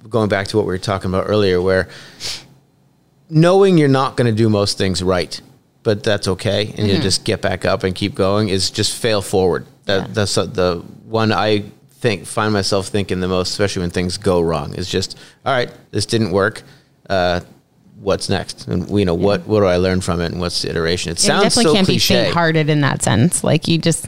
[0.08, 1.88] going back to what we were talking about earlier, where
[3.28, 5.40] knowing you're not going to do most things right,
[5.82, 6.86] but that's okay, and Mm-hmm.
[6.88, 8.48] you just get back up and keep going.
[8.48, 9.66] Is just fail forward.
[9.84, 10.14] That Yeah.
[10.14, 11.64] that's the one I
[12.00, 14.74] think find myself thinking the most, especially when things go wrong.
[14.74, 15.70] Is just all right.
[15.92, 16.62] This didn't work.
[17.08, 17.40] Uh,
[18.00, 18.66] what's next?
[18.68, 20.32] And you know what what do I learn from it?
[20.32, 21.12] And what's the iteration?
[21.12, 22.14] It You sounds definitely so can't cliche.
[22.14, 23.42] be faint-hearted in that sense.
[23.44, 24.06] Like you just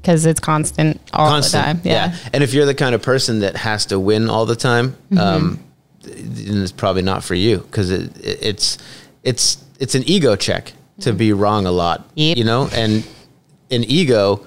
[0.00, 2.12] because it's constant all Constant, the time.
[2.12, 2.16] Yeah.
[2.32, 5.18] And if you're the kind of person that has to win all the time, Mm-hmm.
[5.18, 5.64] um,
[6.02, 8.78] then it's probably not for you because it, it, it's
[9.22, 12.08] it's it's an ego check to be wrong a lot.
[12.14, 12.36] Yep.
[12.38, 13.06] You know, and
[13.70, 14.46] an ego,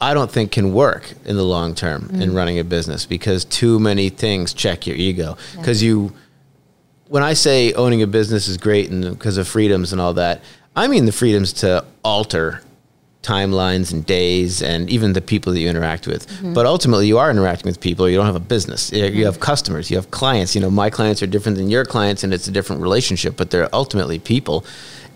[0.00, 2.22] I don't think can work in the long term Mm-hmm.
[2.22, 6.12] in running a business because too many things check your ego because you
[7.08, 10.42] when I say owning a business is great and because of freedoms and all that,
[10.74, 12.62] I mean the freedoms to alter
[13.24, 16.28] timelines and days and even the people that you interact with.
[16.28, 16.52] Mm-hmm.
[16.52, 18.08] But ultimately, you are interacting with people.
[18.08, 18.92] You don't have a business.
[18.92, 19.24] You- You mm-hmm.
[19.24, 19.90] have customers.
[19.90, 20.54] You have clients.
[20.54, 23.36] You know, my clients are different than your clients, and it's a different relationship.
[23.36, 24.64] But they're ultimately people,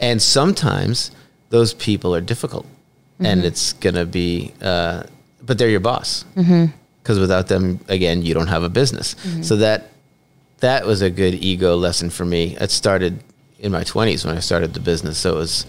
[0.00, 1.10] and sometimes
[1.50, 2.66] those people are difficult,
[3.20, 3.46] and mm-hmm.
[3.48, 4.52] it's gonna be.
[4.60, 5.02] Uh,
[5.46, 6.24] but they're your boss
[7.02, 9.16] because without them, again, you don't have a business.
[9.42, 9.90] So that
[10.60, 12.56] that was a good ego lesson for me.
[12.60, 13.22] It started
[13.58, 15.18] in my 20s when I started the business.
[15.18, 15.66] So it was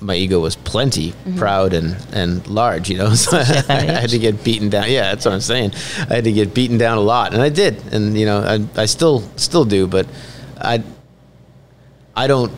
[0.00, 1.38] my ego was plenty, mm-hmm.
[1.38, 3.14] proud and and large, you know.
[3.16, 4.90] So I, had to get beaten down.
[4.90, 5.72] Yeah, that's what I'm saying.
[6.10, 7.82] I had to get beaten down a lot, and I did.
[7.92, 10.06] And you know, I I still still do, but
[10.60, 10.82] I
[12.14, 12.52] I don't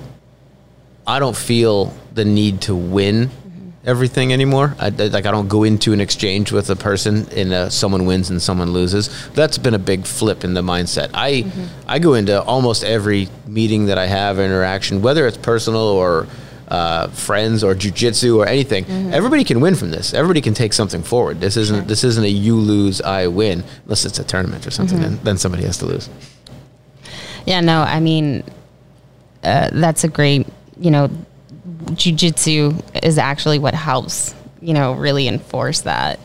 [1.06, 3.70] I don't feel the need to win mm-hmm.
[3.84, 4.76] everything anymore.
[4.78, 8.30] I, like I don't go into an exchange with a person and uh, someone wins
[8.30, 9.30] and someone loses.
[9.30, 11.10] That's been a big flip in the mindset.
[11.14, 11.64] I mm-hmm.
[11.86, 16.26] I go into almost every meeting that I have interaction, whether it's personal or
[16.68, 18.84] uh, friends or jujitsu or anything.
[19.12, 20.12] Everybody can win from this.
[20.14, 21.40] Everybody can take something forward.
[21.40, 25.00] This isn't this isn't a you lose I win unless it's a tournament or something.
[25.00, 26.08] Then, then somebody has to lose.
[27.46, 28.44] Yeah, no, I mean,
[29.42, 30.46] uh, that's a great,
[30.78, 31.08] you know,
[31.92, 36.20] jujitsu is actually what helps, you know, really enforce that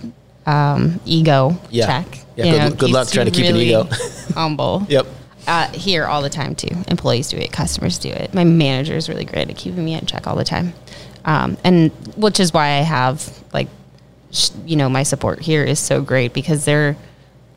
[0.45, 1.85] um, ego Yeah.
[1.85, 2.19] check.
[2.35, 3.87] Yeah, good- know, good luck trying to keep an ego.
[4.33, 4.85] humble.
[4.89, 5.07] Yep.
[5.45, 6.73] Uh, here all the time too.
[6.87, 8.33] Employees do it, customers do it.
[8.33, 10.73] My manager is really great at keeping me in check all the time,
[11.25, 13.67] um, and which is why I have like,
[14.31, 16.95] sh- you know, my support here is so great because they're.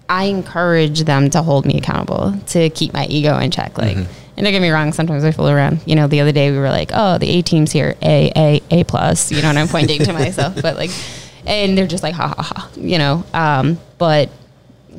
[0.09, 3.76] I encourage them to hold me accountable to keep my ego in check.
[3.76, 3.97] Like,
[4.37, 5.80] and don't get me wrong, sometimes I fool around.
[5.84, 8.61] You know, the other day we were like, "Oh, the A team's here, A A
[8.70, 10.91] A plus." You know, and I'm pointing to myself, but like,
[11.45, 13.24] and they're just like, "Ha ha ha," you know.
[13.34, 14.28] Um, but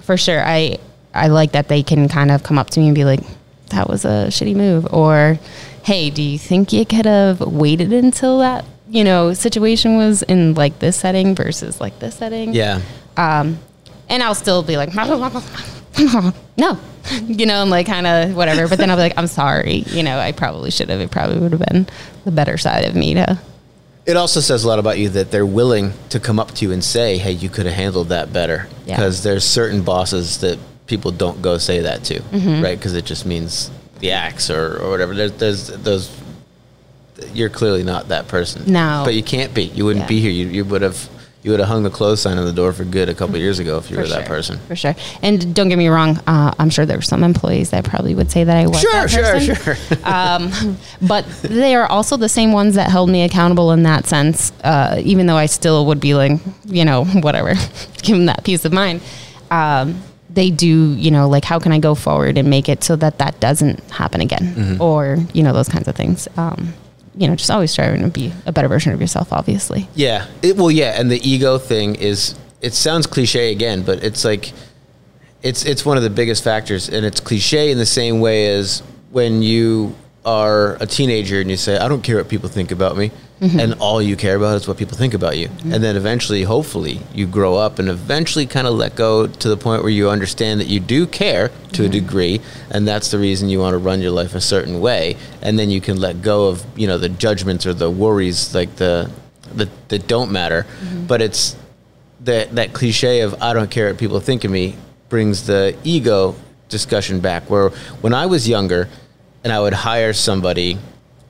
[0.01, 0.77] for sure i
[1.17, 3.21] i like that they can kind of come up to me and be like
[3.69, 5.37] that was a shitty move or
[5.83, 10.53] hey do you think you could have waited until that you know situation was in
[10.53, 12.81] like this setting versus like this setting Yeah.
[13.17, 13.59] Um,
[14.09, 14.93] and i'll still be like
[16.57, 16.77] no,
[17.25, 18.67] you know, I'm like kind of whatever.
[18.67, 19.83] But then I'll be like, I'm sorry.
[19.87, 20.99] You know, I probably should have.
[20.99, 21.87] It probably would have been
[22.25, 23.39] the better side of me to.
[24.05, 26.71] It also says a lot about you that they're willing to come up to you
[26.71, 28.95] and say, "Hey, you could have handled that better." Yeah.
[28.95, 32.63] Because there's certain bosses that people don't go say that to, Mm-hmm.
[32.63, 32.77] right?
[32.77, 33.69] Because it just means
[33.99, 35.13] the axe or, or whatever.
[35.13, 36.09] There's, there's those.
[37.33, 38.71] You're clearly not that person.
[38.71, 39.01] No.
[39.03, 39.63] but you can't be.
[39.63, 40.07] You wouldn't Yeah.
[40.09, 40.31] be here.
[40.31, 41.09] You, you would have.
[41.43, 43.59] You would have hung the clothes sign on the door for good a couple years
[43.59, 44.57] ago if you For were that sure, person.
[44.67, 44.95] For sure.
[45.21, 48.29] And don't get me wrong, uh, I'm sure there were some employees that probably would
[48.29, 48.81] say that I was.
[48.81, 49.55] Sure, that sure, person.
[49.55, 49.97] sure.
[50.03, 54.51] Um, but they are also the same ones that held me accountable in that sense,
[54.65, 56.33] uh, even though I still would be like,
[56.65, 57.53] you know, whatever,
[58.01, 58.99] give them that peace of mind.
[59.49, 60.01] Um,
[60.37, 63.17] they do, you know, like, how can I go forward and make it so that
[63.17, 64.53] that doesn't happen again?
[64.53, 64.81] Mm-hmm.
[64.81, 66.27] Or, you know, those kinds of things.
[66.37, 66.75] Um,
[67.15, 69.89] you know, just always striving to be a better version of yourself, obviously.
[69.95, 70.27] Yeah.
[70.43, 74.53] It, well, yeah, and the ego thing is it sounds cliche again, but it's like
[75.41, 78.83] it's it's one of the biggest factors, and it's cliche in the same way as
[79.09, 79.95] when you
[80.27, 83.59] are a teenager and you say, "I don't care what people think about me," mm-hmm.
[83.59, 85.73] and all you care about is what people think about you, mm-hmm.
[85.73, 89.55] and then eventually, hopefully, you grow up and eventually kind of let go to the
[89.55, 91.93] point where you understand that you do care to a mm-hmm.
[91.93, 95.57] degree, and that's the reason you want to run your life a certain way, and
[95.57, 99.09] then you can let go of you know the judgments or the worries like the
[99.55, 100.67] that, that don't matter,
[101.07, 101.55] but it's
[102.21, 104.75] that that cliche of I don't care what people think of me
[105.07, 106.35] brings the ego
[106.67, 107.49] discussion back.
[107.49, 107.69] Where
[108.01, 108.89] when I was younger,
[109.47, 110.77] and I would hire somebody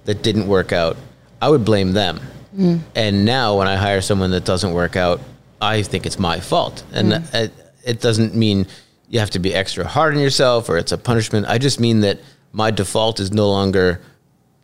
[0.05, 0.97] that didn't work out,
[1.39, 2.19] I would blame them.
[2.57, 2.79] Mm.
[2.95, 5.21] And now when I hire someone that doesn't work out,
[5.61, 7.33] I think it's my fault, and mm.
[7.35, 7.53] it,
[7.85, 8.65] it doesn't mean
[9.07, 11.45] you have to be extra hard on yourself or it's a punishment.
[11.47, 12.17] I just mean that
[12.53, 14.01] my default is no longer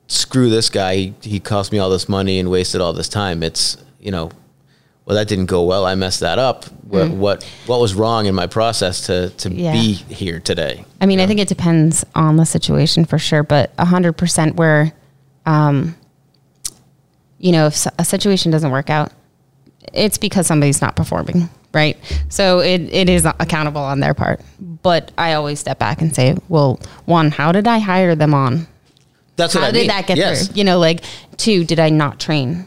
[0.07, 0.95] screw this guy.
[0.95, 3.43] He, he cost me all this money and wasted all this time.
[3.43, 4.31] It's you know
[5.05, 8.35] well that didn't go well i messed that up what what, what was wrong in
[8.35, 9.57] my process to to Mm.
[9.59, 9.73] Yeah.
[9.73, 13.73] be here today I mean, I think it depends on the situation for sure, but
[13.77, 14.93] a hundred percent where,
[15.45, 15.95] um,
[17.39, 19.11] you know, if a situation doesn't work out,
[19.93, 21.97] it's because somebody's not performing, right?
[22.29, 24.39] So it, it is accountable on their part.
[24.61, 28.67] But I always step back and say, well, one, how did I hire them on?
[29.35, 30.55] that's what How i did mean that get yes through?
[30.57, 31.03] You know, like
[31.35, 32.65] two, did I not train,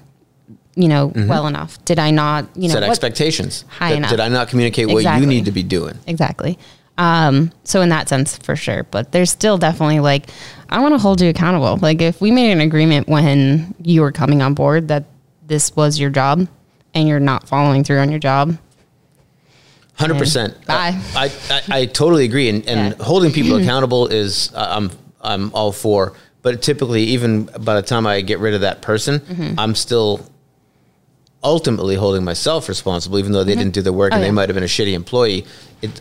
[0.76, 1.82] you know, well enough?
[1.84, 4.10] Did I not, you know, set what- expectations High did, enough.
[4.10, 6.58] did i not communicate what you need to be doing Exactly.
[6.98, 8.84] Um, so in that sense, for sure.
[8.84, 10.28] But there's still definitely like,
[10.70, 11.76] I want to hold you accountable.
[11.78, 15.04] Like if we made an agreement when you were coming on board that
[15.46, 16.46] this was your job
[16.94, 18.56] and you're not following through on your job,
[19.94, 20.66] Hundred percent.
[20.66, 21.00] Bye.
[21.14, 23.02] I, I I totally agree, and, and Yeah.
[23.04, 24.90] holding people accountable is uh, I'm
[25.22, 26.12] I'm all for.
[26.42, 29.58] But typically, even by the time I get rid of that person, Mm-hmm.
[29.58, 30.20] I'm still
[31.46, 34.48] ultimately holding myself responsible, even though they didn't do the work Oh, and they might
[34.48, 35.46] have been a shitty employee.
[35.80, 36.00] It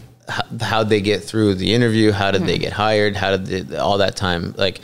[0.60, 2.12] how'd they get through the interview?
[2.12, 2.48] How did Mm-hmm.
[2.48, 3.16] they get hired?
[3.16, 4.82] How did they, all that time like?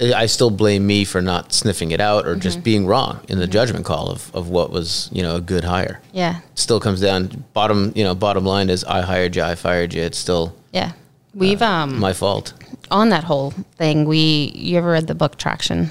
[0.00, 2.40] I still blame me for not sniffing it out or Mm-hmm.
[2.40, 5.62] just being wrong in the judgment call of, of what was you know a good
[5.64, 9.54] hire yeah, still comes down bottom you know bottom line is i hired you i
[9.54, 10.92] fired you it's still yeah.
[11.32, 12.52] We've, um, my fault
[12.90, 15.90] on that whole thing, we you ever read the book Traction?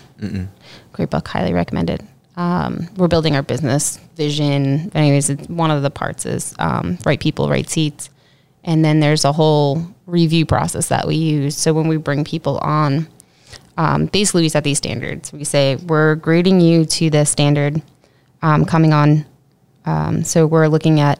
[0.94, 2.06] Great book, highly recommended.
[2.36, 4.92] Um, we're building our business vision.
[4.96, 8.10] Anyways, one of the parts is um, right people, right seats,
[8.64, 11.56] and then there's a whole review process that we use.
[11.58, 13.08] So when we bring people on,
[13.78, 15.32] um, basically we set these standards.
[15.32, 17.82] We say we're grading you to this standard
[18.42, 19.26] um, coming on.
[19.86, 21.20] Um, so we're looking at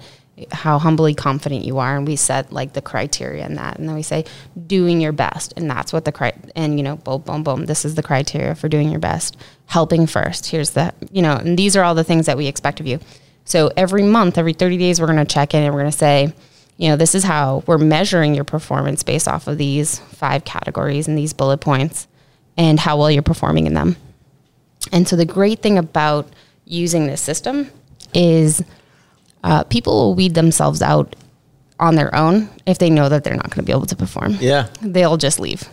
[0.52, 3.96] how humbly confident you are, and we set like the criteria in that, and then
[3.96, 4.26] we say
[4.68, 7.66] doing your best, and that's what the cri- and you know boom boom boom.
[7.66, 9.38] This is the criteria for doing your best.
[9.68, 10.48] Helping first.
[10.48, 13.00] Here's the you know, and these are all the things that we expect of you.
[13.46, 15.98] So every month, every 30 days, we're going to check in and we're going to
[15.98, 16.34] say,
[16.78, 21.08] you know, this is how we're measuring your performance based off of these five categories
[21.08, 22.08] and these bullet points
[22.58, 23.96] and how well you're performing in them.
[24.92, 26.28] And so the great thing about
[26.66, 27.70] using this system
[28.14, 28.64] is
[29.44, 31.16] uh, people will weed themselves out
[31.80, 34.38] on their own if they know that they're not going to be able to perform.
[34.40, 35.68] yeah They'll just leave.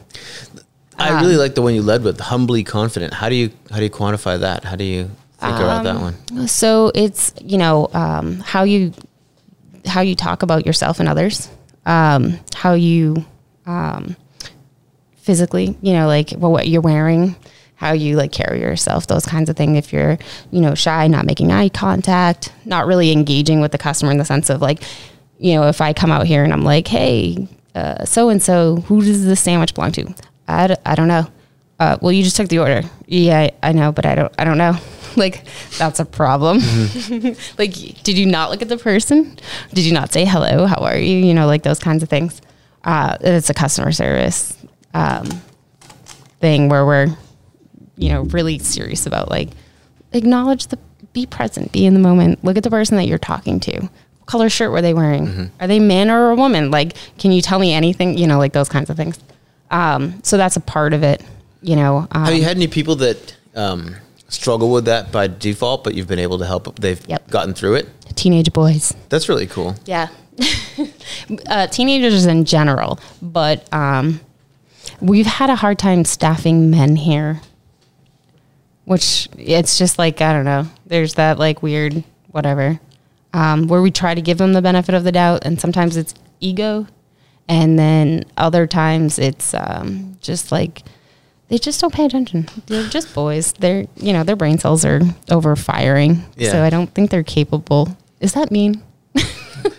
[0.99, 3.77] i Um, really like the one you led with humbly confident how do you how
[3.79, 5.05] do you quantify that how do you
[5.39, 8.93] think about that Um, one So it's you know um, how you
[9.87, 11.49] how you talk about yourself and others,
[11.87, 13.25] um, how you
[13.67, 14.15] um,
[15.17, 17.37] physically, you know, like well, what you're wearing,
[17.81, 19.79] how you like carry yourself, those kinds of things.
[19.79, 20.19] If you're
[20.51, 24.25] you know shy, not making eye contact, not really engaging with the customer in the
[24.25, 24.83] sense of like,
[25.39, 27.49] you know, if I come out here and I'm like, hey,
[28.05, 30.15] so and so, who does this sandwich belong to?
[30.49, 31.27] I, d- I don't know.
[31.79, 32.83] Uh, well, you just took the order.
[33.07, 34.35] Yeah, I, I know, but I don't.
[34.39, 34.77] I don't know.
[35.17, 35.45] like
[35.79, 36.59] that's a problem.
[37.59, 37.73] like,
[38.03, 39.39] did you not look at the person?
[39.73, 40.67] Did you not say hello?
[40.67, 41.17] How are you?
[41.19, 42.41] You know, like those kinds of things.
[42.85, 44.57] Uh, it's a customer service
[44.95, 45.27] um,
[46.41, 47.09] thing where we're,
[48.01, 49.51] you know, really serious about like
[50.13, 50.79] acknowledge the
[51.13, 52.43] be present, be in the moment.
[52.45, 53.81] Look at the person that you're talking to.
[53.81, 55.51] What color shirt were they wearing?
[55.61, 56.71] Are they man or a woman?
[56.71, 58.17] Like, can you tell me anything?
[58.17, 59.19] You know, like those kinds of things.
[59.71, 61.23] Um, so that's a part of it.
[61.63, 63.97] You know, um, Have you had any people that um,
[64.29, 66.79] struggle with that by default, but you've been able to help?
[66.79, 67.29] They've Yep.
[67.31, 67.89] gotten through it.
[68.17, 68.95] teenage boys.
[69.09, 69.75] That's really cool.
[69.85, 70.09] Yeah.
[71.49, 74.21] uh, teenagers in general, but um,
[75.01, 77.41] we've had a hard time staffing men here,
[78.91, 82.81] which it's just like, I don't know, there's that like weird whatever
[83.33, 86.13] um, where we try to give them the benefit of the doubt, and sometimes it's
[86.41, 86.89] ego,
[87.49, 90.83] and then other times it's um, just like,
[91.47, 92.49] they just don't pay attention.
[92.67, 93.53] They're just boys.
[93.53, 96.25] They're, you know, their brain cells are over firing.
[96.37, 96.51] Yeah.
[96.51, 97.97] So I don't think they're capable.
[98.19, 98.83] Is that mean?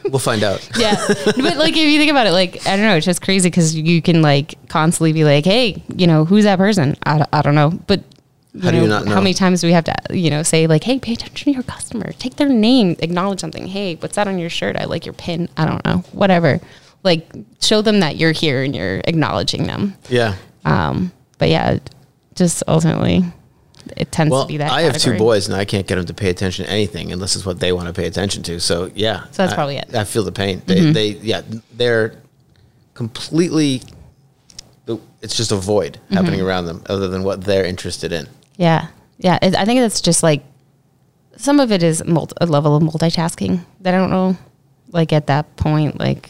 [0.03, 0.70] We'll find out.
[0.78, 0.95] Yeah.
[1.07, 3.74] but like if you think about it, like I don't know, it's just crazy because
[3.76, 6.97] you can like constantly be like, hey, you know, who's that person?
[7.05, 7.72] I, I don't know.
[7.88, 8.03] But
[8.61, 9.13] How do you not know?
[9.13, 11.51] How many times do we have to, you know, say like, hey, pay attention to
[11.53, 13.67] your customer, take their name, acknowledge something.
[13.67, 14.75] Hey, what's that on your shirt?
[14.75, 15.47] I like your pin.
[15.55, 16.59] I don't know, whatever.
[17.03, 17.29] Like
[17.61, 19.95] show them that you're here and you're acknowledging them.
[20.09, 20.35] Yeah.
[20.65, 21.79] Um, but yeah,
[22.35, 23.23] just ultimately,
[23.97, 24.69] it tends Well, to be that.
[24.71, 27.35] I have two boys, and I can't get them to pay attention to anything unless
[27.35, 28.59] it's what they want to pay attention to.
[28.59, 29.87] So yeah, So that's I- probably it.
[29.87, 29.97] Mm-hmm.
[29.97, 30.61] I feel the pain.
[30.65, 31.41] They, they, yeah,
[31.73, 32.15] they're
[32.93, 33.81] completely.
[35.21, 36.13] It's just a void Mm-hmm.
[36.15, 38.27] happening around them, other than what they're interested in.
[38.57, 38.87] Yeah,
[39.17, 39.39] yeah.
[39.41, 40.43] It, I think it's just like
[41.37, 44.37] some of it is multi, a level of multitasking that I don't know.
[44.91, 46.29] Like at that point, like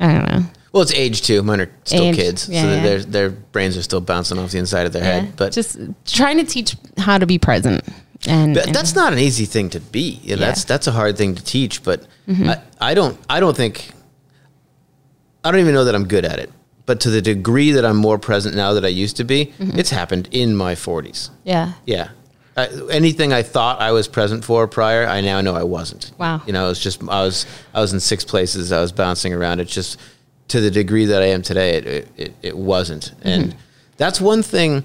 [0.00, 0.42] I don't know.
[0.72, 1.42] Well, it's age too.
[1.42, 2.82] Mine are still Age, kids, yeah, so yeah.
[2.82, 5.36] their their brains are still bouncing off the inside of their Yeah, head.
[5.36, 7.82] But just trying to teach how to be present,
[8.26, 10.20] and, But and- that's not an easy thing to be.
[10.22, 10.38] Mm-hmm.
[10.38, 11.82] That's that's a hard thing to teach.
[11.82, 13.90] But I, I don't I don't think
[15.42, 16.50] I don't even know that I'm good at it.
[16.88, 19.78] But to the degree that I'm more present now that I used to be, Mm-hmm.
[19.78, 21.28] it's happened in my 40s.
[21.44, 22.08] yeah, Yeah.
[22.56, 26.10] I, anything I thought I was present for prior, I now know I wasn't.
[26.18, 26.40] Wow.
[26.46, 28.72] You know, it was just I was I was in six places.
[28.72, 29.60] I was bouncing around.
[29.60, 30.00] It's just
[30.48, 33.12] to the degree that I am today, it it, it, wasn't.
[33.22, 33.54] And
[33.98, 34.82] that's one thing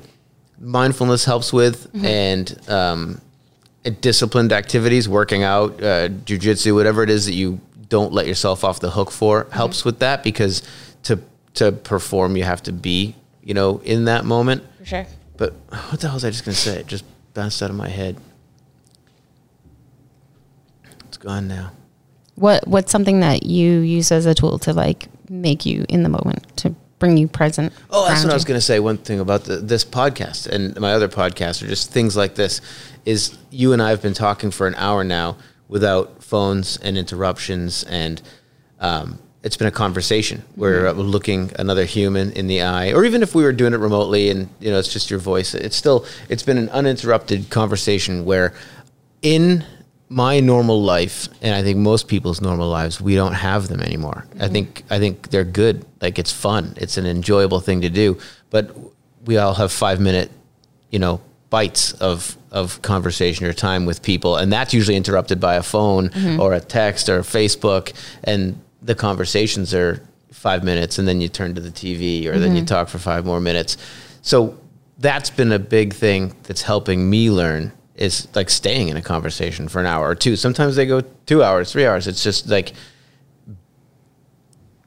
[0.60, 3.22] mindfulness helps with, and um,
[4.02, 8.80] disciplined activities, working out, uh, jujitsu, whatever it is that you don't let yourself off
[8.82, 10.62] the hook for, helps with that because
[11.04, 11.20] to
[11.56, 14.64] to perform, you have to be, you know, in that moment.
[14.80, 15.06] for sure.
[15.38, 16.80] But what the hell was I just going to say?
[16.80, 18.18] It just bounced out of my head.
[21.08, 21.72] It's gone now.
[22.36, 26.10] What what's something that you use as a tool to like make you in the
[26.10, 27.74] moment to bring you present?
[27.92, 28.80] Oh, that's what I was going to say.
[28.80, 32.62] One thing about the, this podcast and my other podcasts are just things like this
[33.06, 35.38] is you and I have been talking for an hour now
[35.68, 37.84] without phones and interruptions.
[37.84, 38.22] And
[38.80, 40.44] um, it's been a conversation.
[40.56, 43.74] Where we're uh, looking another human in the eye, or even if we were doing
[43.74, 47.50] it remotely and, you know, it's just your voice, it's still, it's been an uninterrupted
[47.50, 48.54] conversation where
[49.22, 49.66] in
[50.10, 54.26] my normal life and I think most people's normal lives, we don't have them anymore.
[54.40, 55.86] I think I think they're good.
[56.02, 56.74] Like it's fun.
[56.78, 58.20] It's an enjoyable thing to do.
[58.52, 58.76] But
[59.26, 60.30] we all have five minute,
[60.92, 61.20] you know,
[61.50, 66.12] bites of of conversation or time with people, and that's usually interrupted by a phone
[66.40, 71.56] or a text or Facebook, and the conversations are five minutes, and then you turn
[71.56, 72.66] to the TV or then you mm-hmm.
[72.66, 73.78] talk for five more minutes.
[74.22, 74.58] So
[74.98, 79.68] that's been a big thing that's helping me learn is like staying in a conversation
[79.68, 80.36] for an hour or two.
[80.36, 82.08] Sometimes they go two hours, three hours.
[82.08, 82.74] It's just like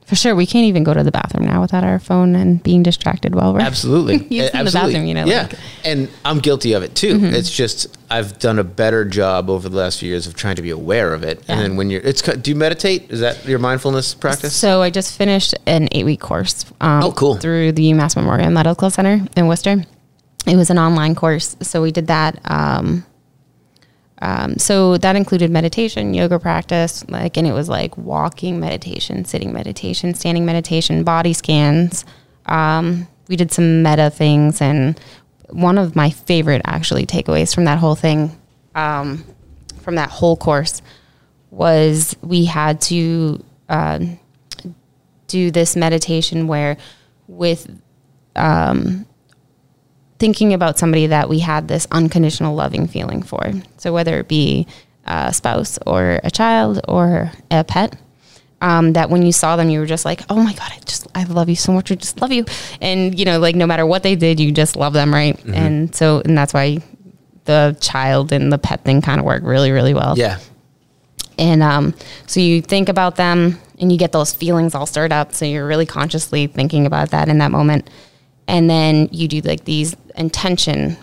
[0.06, 2.84] For sure, we can't even go to the bathroom now without our phone and being
[2.84, 4.92] distracted while we're absolutely, Using the absolutely.
[4.92, 5.80] bathroom, you know, Yeah, like- Mm-hmm.
[5.84, 7.18] and I'm guilty of it too.
[7.22, 10.62] It's just I've done a better job over the last few years of trying to
[10.62, 11.42] be aware of it.
[11.48, 11.54] Yeah.
[11.56, 13.10] And then when you're, it's do you meditate?
[13.10, 14.54] Is that your mindfulness practice?
[14.54, 16.64] So I just finished an eight week course.
[16.80, 17.34] Um, Oh, cool.
[17.36, 19.84] Through the UMass Memorial Medical Center in Worcester.
[20.46, 22.38] It was an online course, so we did that.
[22.44, 23.04] Um,
[24.22, 29.52] um, so that included meditation, yoga practice, like, and it was like walking meditation, sitting
[29.52, 32.04] meditation, standing meditation, body scans.
[32.46, 34.98] Um, we did some metta things, and
[35.50, 38.36] one of my favorite actually takeaways from that whole thing,
[38.74, 39.24] um,
[39.80, 40.80] from that whole course,
[41.50, 43.98] was we had to uh,
[45.26, 46.76] do this meditation where
[47.28, 47.68] with
[48.34, 49.06] um,
[50.18, 54.66] thinking about somebody that we had this unconditional loving feeling for so whether it be
[55.04, 57.96] a spouse or a child or a pet
[58.62, 61.06] um, that when you saw them you were just like oh my god i just
[61.14, 62.44] i love you so much i just love you
[62.80, 65.94] and you know like no matter what they did you just love them right and
[65.94, 66.78] so and that's why
[67.46, 70.18] the child and the pet thing kind of work really, really well.
[70.18, 70.38] Yeah.
[71.38, 71.94] And um,
[72.26, 75.32] so you think about them and you get those feelings all stirred up.
[75.32, 77.88] So you're really consciously thinking about that in that moment.
[78.48, 80.96] And then you do like these intention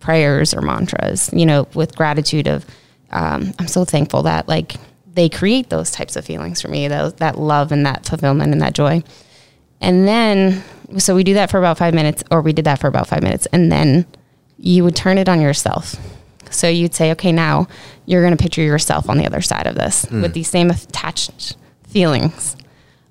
[0.00, 2.64] prayers or mantras, you know, with gratitude of,
[3.10, 4.76] um, I'm so thankful that like
[5.12, 8.62] they create those types of feelings for me, that, that love and that fulfillment and
[8.62, 9.02] that joy.
[9.80, 10.62] And then,
[10.98, 13.22] so we do that for about five minutes, or we did that for about five
[13.22, 13.46] minutes.
[13.46, 14.06] And then
[14.58, 15.96] you would turn it on yourself.
[16.50, 17.66] So you'd say, okay, now
[18.06, 21.56] you're going to picture yourself on the other side of this with these same attached
[21.88, 22.56] feelings.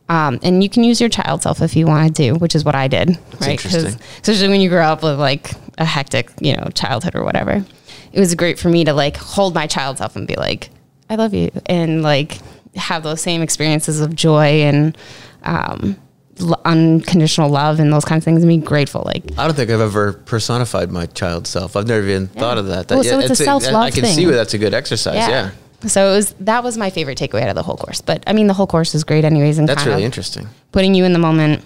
[0.07, 2.75] Um, and you can use your child self if you want to, which is what
[2.75, 3.57] I did, right?
[3.59, 4.01] 'Cause interesting.
[4.21, 7.65] especially when you grow up with like a hectic, you know, childhood or whatever.
[8.13, 10.69] It was great for me to like hold my child self and be like,
[11.09, 12.37] I love you, and like
[12.75, 14.97] have those same experiences of joy and
[15.43, 15.95] um,
[16.39, 19.03] l- unconditional love and those kinds of things, and be grateful.
[19.05, 21.75] Like, I don't think I've ever personified my child self.
[21.75, 22.87] I've never even thought of that.
[22.89, 24.15] that Well, so it's a self-love I can thing.
[24.15, 25.15] see where that's a good exercise.
[25.15, 25.51] Yeah.
[25.81, 28.01] So it was that was my favorite takeaway out of the whole course.
[28.01, 29.57] But I mean, the whole course is great, anyways.
[29.57, 30.47] And That's really interesting.
[30.71, 31.63] putting you in the moment.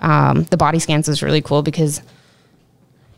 [0.00, 2.00] Um, the body scans is really cool because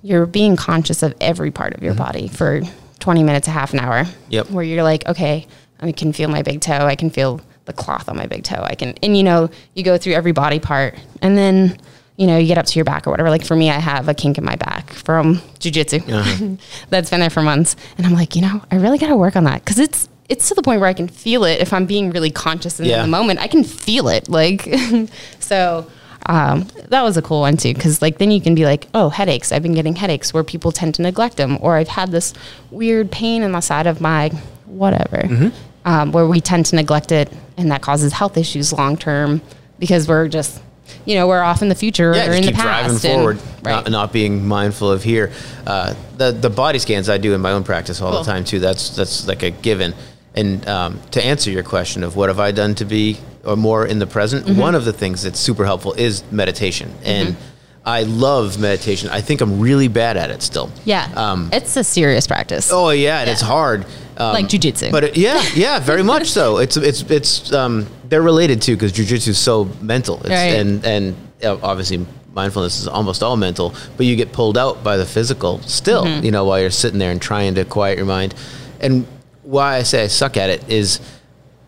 [0.03, 2.63] you're being conscious of every part of your body for
[3.01, 4.05] 20 minutes, a half an hour.
[4.05, 4.33] Mm-hmm.
[4.33, 4.51] Yep.
[4.51, 5.47] Where you're like, okay,
[5.81, 6.87] I can feel my big toe.
[6.87, 8.63] I can feel the cloth on my big toe.
[8.63, 11.79] I can, and you know, you go through every body part and then,
[12.17, 13.31] you know, you get up to your back or whatever.
[13.31, 16.57] Like for me, I have a kink in my back from jujitsu Uh-huh.
[16.89, 17.77] that's been there for months.
[17.99, 20.49] And I'm like, you know, I really got to work on that because it's, it's
[20.49, 23.03] to the point where I can feel it if I'm being really conscious in Yeah.
[23.03, 23.41] the moment.
[23.41, 24.29] I can feel it.
[24.29, 24.63] Like,
[25.41, 25.91] so
[26.27, 27.75] um, that was a cool one too.
[27.75, 29.53] Cause like then you can be like, oh, headaches.
[29.53, 31.59] I've been getting headaches where people tend to neglect them.
[31.61, 32.33] Or I've had this
[32.71, 34.29] weird pain in the side of my
[34.67, 35.49] whatever, Mm-hmm.
[35.85, 37.33] um, where we tend to neglect it.
[37.57, 39.43] And that causes health issues long term
[39.79, 40.63] because we're just,
[41.07, 43.05] you know, we're off in the future Yeah, or in the driving past.
[43.05, 43.73] and- forward, right.
[43.73, 45.33] not, not being mindful of here.
[45.67, 48.23] Uh, the the body scans I do in my own practice all Cool.
[48.25, 48.59] the time too.
[48.61, 49.95] That's that's like a given.
[50.35, 53.87] And um, to answer your question of what have I done to be or more
[53.87, 54.61] in the present, Mm-hmm.
[54.61, 56.93] one of the things that's super helpful is meditation.
[57.05, 57.37] And
[57.85, 59.09] I love meditation.
[59.11, 60.71] I think I'm really bad at it still.
[60.85, 61.09] yeah.
[61.17, 62.71] Um, it's a serious practice.
[62.71, 63.85] Oh yeah, and it's hard.
[64.19, 64.91] Um, Like jujitsu.
[64.93, 66.59] But it, yeah, yeah, very much so.
[66.59, 70.19] It's it's it's um, they're related too because jujitsu is so mental.
[70.21, 70.55] It's, Right.
[70.61, 74.97] And and uh, obviously mindfulness is almost all mental, but you get pulled out by
[74.99, 76.05] the physical still.
[76.05, 76.25] Mm-hmm.
[76.27, 78.35] You know, while you're sitting there and trying to quiet your mind.
[78.81, 79.07] And
[79.51, 81.01] why I say I suck at it is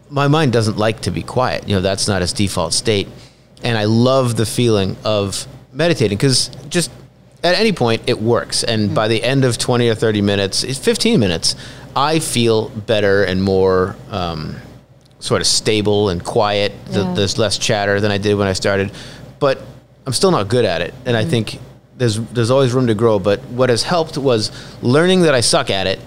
[0.08, 1.68] my mind doesn't like to be quiet.
[1.68, 3.08] You know, that's not its default state.
[3.64, 6.90] And I love the feeling of meditating because just
[7.42, 8.62] at any point it works.
[8.62, 11.56] And by the end of 20 or 30 minutes, 15 minutes,
[11.96, 14.56] I feel better and more um,
[15.18, 16.72] sort of stable and quiet.
[16.90, 17.14] Yeah.
[17.14, 18.92] There's less chatter than I did when I started.
[19.40, 19.60] But
[20.06, 20.94] I'm still not good at it.
[21.04, 21.58] And I think
[21.96, 23.18] there's, there's always room to grow.
[23.18, 24.52] But what has helped was
[24.82, 25.98] learning that I suck at it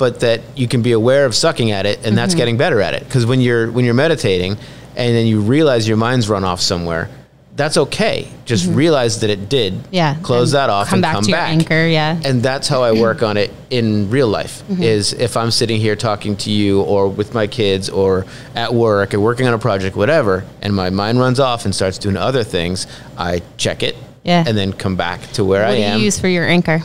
[0.00, 2.38] but that you can be aware of sucking at it and that's mm-hmm.
[2.38, 4.52] getting better at it because when you're when you're meditating
[4.96, 7.10] and then you realize your mind's run off somewhere
[7.54, 8.76] that's okay just mm-hmm.
[8.76, 10.16] realize that it did Yeah.
[10.22, 11.86] close that off Come and back come to back your anchor.
[11.86, 12.18] Yeah.
[12.24, 14.82] and that's how I work on it in real life mm-hmm.
[14.82, 18.24] is if I'm sitting here talking to you or with my kids or
[18.54, 21.98] at work or working on a project whatever and my mind runs off and starts
[21.98, 22.86] doing other things
[23.18, 24.44] I check it Yeah.
[24.46, 26.80] and then come back to where what I do am you use for your anchor?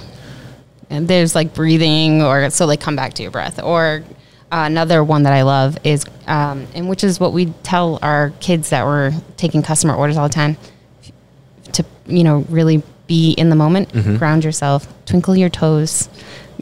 [0.89, 3.61] And there's like breathing, or so like come back to your breath.
[3.61, 4.03] Or
[4.51, 8.31] uh, another one that I love is, um, and which is what we tell our
[8.39, 10.57] kids that we're taking customer orders all the time
[11.73, 14.17] to you know really be in the moment, Mm-hmm.
[14.17, 16.09] ground yourself, twinkle your toes,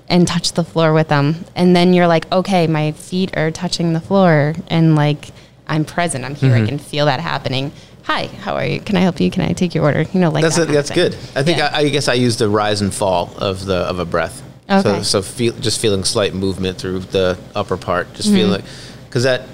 [0.10, 1.46] and touch the floor with them.
[1.56, 5.30] And then you're like, okay, my feet are touching the floor, and like
[5.68, 6.26] I'm present.
[6.26, 6.52] I'm here.
[6.52, 6.64] Mm-hmm.
[6.64, 7.72] I can feel that happening.
[8.04, 8.80] Hi, how are you?
[8.82, 9.32] Can I help you?
[9.32, 10.02] Can I take your order?
[10.14, 11.14] You know, like that's that a, that's good.
[11.36, 11.72] I think Yeah.
[11.74, 14.42] I, I guess I use the rise and fall of the of a breath.
[14.70, 15.04] Okay.
[15.04, 18.38] so feel just feeling slight movement through the upper part, just Mm-hmm.
[18.38, 18.64] feeling
[19.06, 19.48] because that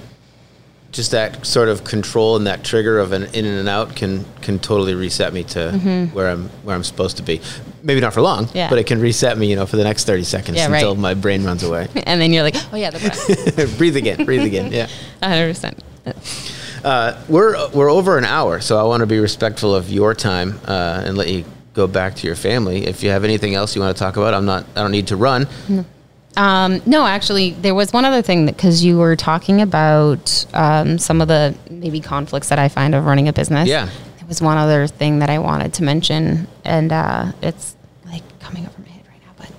[0.92, 4.58] just that sort of control and that trigger of an in and out can can
[4.58, 5.70] totally reset me to
[6.12, 7.40] where I'm where I'm supposed to be.
[7.84, 8.56] Maybe not for long, Mm-hmm.
[8.56, 8.68] Yeah.
[8.70, 11.00] but it can reset me, you know, for the next thirty seconds Yeah, until right.
[11.00, 11.86] my brain runs away.
[12.06, 14.72] and then you're like, oh yeah, the breath, breathe again, breathe again.
[14.72, 14.88] Yeah.
[15.20, 15.76] 100.
[16.84, 20.58] Uh, we're we're over an hour, so I want to be respectful of your time
[20.66, 21.44] uh, and let you
[21.74, 22.86] go back to your family.
[22.86, 24.64] If you have anything else you want to talk about, I'm not.
[24.74, 25.46] I don't need to run.
[26.36, 31.20] Um, no, actually, there was one other thing because you were talking about um, some
[31.20, 33.68] of the maybe conflicts that I find of running a business.
[33.68, 33.86] Yeah.
[34.18, 37.76] there was one other thing that I wanted to mention, and uh, it's
[38.06, 39.32] like coming over my head right now.
[39.36, 39.50] But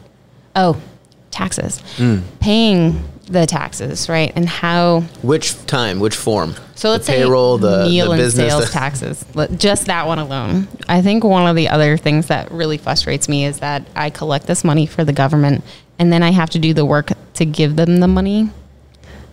[0.55, 0.81] oh,
[1.29, 2.21] taxes, Mm.
[2.39, 5.99] paying the taxes, right, and how Which time?
[5.99, 6.55] Which form?
[6.75, 8.51] So let's the payroll, say the, meal the and business.
[8.51, 9.25] sales the- taxes.
[9.57, 10.67] Just that one alone.
[10.89, 14.47] I think one of the other things that really frustrates me is that I collect
[14.47, 15.63] this money for the government,
[15.99, 18.49] and then I have to do the work to give them the money,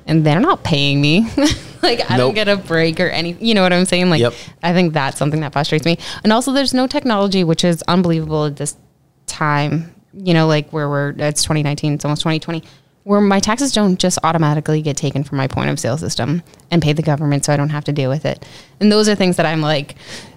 [0.07, 1.27] and they're not paying me.
[1.83, 3.33] like I don't get a break or any.
[3.41, 4.11] You know what I'm saying?
[4.11, 4.35] Like Yep.
[4.63, 5.99] I think that's something that frustrates me.
[6.23, 8.77] And also, there's no technology, which is unbelievable at this
[9.27, 9.95] time.
[10.15, 12.63] You know, like where we're it's 2019, it's almost 2020,
[13.09, 16.83] where my taxes don't just automatically get taken from my point of sale system and
[16.83, 18.45] pay the government, so I don't have to deal with it.
[18.81, 19.95] And those are things that I'm like,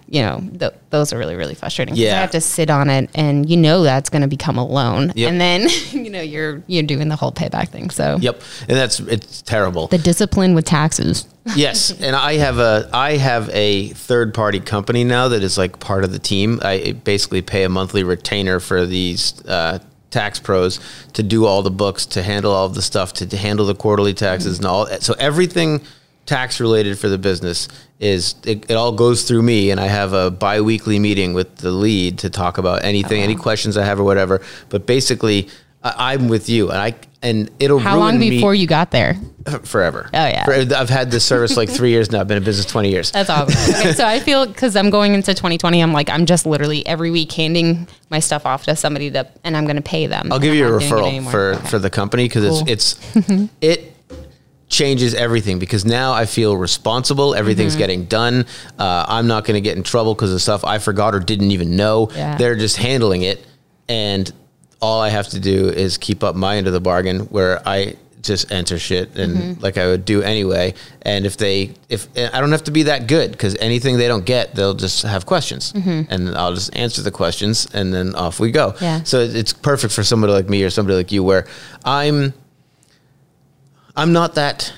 [0.07, 1.95] you know, th- those are really really frustrating.
[1.95, 2.17] Yeah.
[2.17, 5.11] I have to sit on it, and you know that's going to become a loan,
[5.15, 5.29] Yep.
[5.31, 7.89] and then you know you're you're doing the whole payback thing.
[7.89, 9.87] So Yep, and that's it's terrible.
[9.87, 11.27] the discipline with taxes.
[11.55, 15.79] yes, and I have a I have a third party company now that is like
[15.81, 16.59] part of the team.
[16.63, 19.79] I basically pay a monthly retainer for these uh,
[20.11, 20.79] tax pros
[21.13, 23.75] to do all the books, to handle all of the stuff, to, to handle the
[23.75, 24.85] quarterly taxes and all.
[24.99, 25.81] So everything
[26.25, 27.67] tax related for the business
[27.99, 31.71] is it, it all goes through me, and I have a bi-weekly meeting with the
[31.71, 34.41] lead to talk about anything, oh, any questions I have or whatever.
[34.69, 35.49] But basically.
[35.83, 36.93] I, I'm with you, and I
[37.23, 39.15] and it'll How long before you got there?
[39.63, 40.07] forever.
[40.13, 40.45] Oh, yeah.
[40.77, 42.19] I've had this service like three years now.
[42.21, 43.11] I've been in business twenty years.
[43.11, 43.75] That's awesome.
[43.75, 47.09] Okay, so I feel because I'm going into 2020, I'm like I'm just literally every
[47.11, 50.31] week handing my stuff off to somebody that, and I'm going to pay them.
[50.31, 51.67] I'll give you a I'm not doing referral for Okay.
[51.67, 52.69] for the company because Cool.
[52.69, 53.93] it's it's it
[54.69, 57.33] changes everything because now I feel responsible.
[57.35, 57.79] Everything's Mm-hmm.
[57.79, 58.45] getting done.
[58.79, 61.51] Uh, I'm not going to get in trouble because of stuff I forgot or didn't
[61.51, 62.09] even know.
[62.15, 62.37] Yeah.
[62.37, 63.45] They're just handling it,
[63.89, 64.31] and
[64.81, 67.95] all I have to do is keep up my end of the bargain where I
[68.21, 69.61] just enter shit and Mm-hmm.
[69.63, 70.73] like I would do anyway.
[71.01, 74.25] And if they, if I don't have to be that good because anything they don't
[74.25, 78.51] get, they'll just have questions, and I'll just answer the questions, and then off we
[78.51, 78.71] go.
[78.73, 78.83] Mm-hmm.
[78.83, 79.03] Yeah.
[79.03, 81.47] So it's perfect for somebody like me or somebody like you where
[81.83, 82.33] I'm
[83.95, 84.71] I'm not that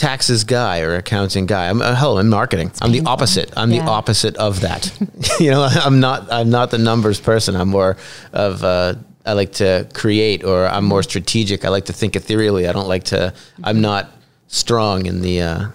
[0.00, 1.68] taxes guy or accounting guy.
[1.68, 2.72] I'm uh, hell, I'm marketing.
[2.82, 3.52] I'm the opposite.
[3.56, 3.84] I'm Yeah.
[3.84, 4.90] the opposite of that.
[5.40, 7.54] you know, I'm not I'm not the numbers person.
[7.54, 7.96] I'm more
[8.32, 8.94] of uh
[9.26, 11.64] I like to create or I'm more strategic.
[11.64, 12.66] I like to think ethereally.
[12.66, 14.10] I don't like to I'm not
[14.48, 15.68] strong in the uh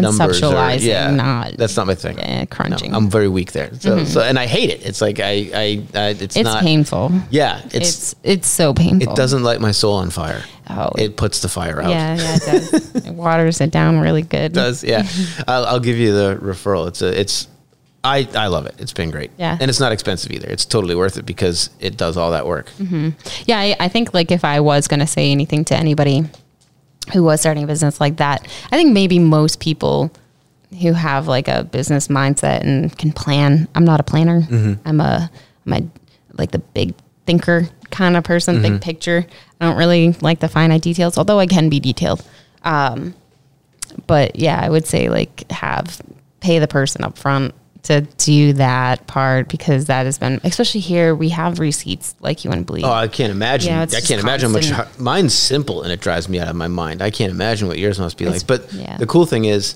[0.00, 2.18] numbers or- conceptualizing, not that's not my thing.
[2.18, 2.92] yeah, crunching.
[2.92, 3.72] No, I'm very weak there.
[3.74, 4.04] So, mm-hmm.
[4.06, 4.86] so and I hate it.
[4.86, 6.62] It's like I, I, I it's, it's not.
[6.62, 7.12] painful.
[7.30, 9.12] Yeah, it's, It's it's so painful.
[9.12, 10.42] it doesn't light my soul on fire.
[10.70, 10.90] Oh.
[10.96, 11.90] it puts the fire out.
[11.90, 12.94] Yeah, yeah, it does.
[13.06, 14.52] it waters it down really good.
[14.52, 15.06] It does yeah.
[15.46, 16.88] I'll, I'll give you the referral.
[16.88, 17.48] It's a it's.
[18.04, 18.74] I, I love it.
[18.78, 19.30] It's been great.
[19.38, 19.56] Yeah.
[19.60, 20.48] And it's not expensive either.
[20.48, 22.68] It's totally worth it because it does all that work.
[22.80, 23.10] Mm-hmm.
[23.46, 26.24] Yeah, I, I think like if I was going to say anything to anybody
[27.12, 30.12] who was starting a business like that, I think maybe most people
[30.80, 33.68] who have like a business mindset and can plan.
[33.74, 34.40] I'm not a planner.
[34.42, 34.86] Mm-hmm.
[34.88, 35.30] I'm a
[35.66, 35.82] I'm a
[36.38, 36.94] like the big
[37.26, 38.62] thinker kind of person, Mm-hmm.
[38.74, 39.26] big picture.
[39.60, 42.24] I don't really like the finite details, although I can be detailed.
[42.64, 43.14] Um,
[44.06, 46.00] but yeah, I would say like have
[46.40, 47.54] pay the person up front
[47.84, 52.50] to do that part because that has been especially here we have receipts like you
[52.50, 52.84] wouldn't believe.
[52.84, 53.72] Oh, I can't imagine.
[53.72, 54.98] Yeah, it's I can't imagine how much.
[54.98, 57.02] Mine's simple and it drives me out of my mind.
[57.02, 58.46] I can't imagine what yours must be It's- like.
[58.46, 58.96] But yeah.
[58.98, 59.74] the cool thing is,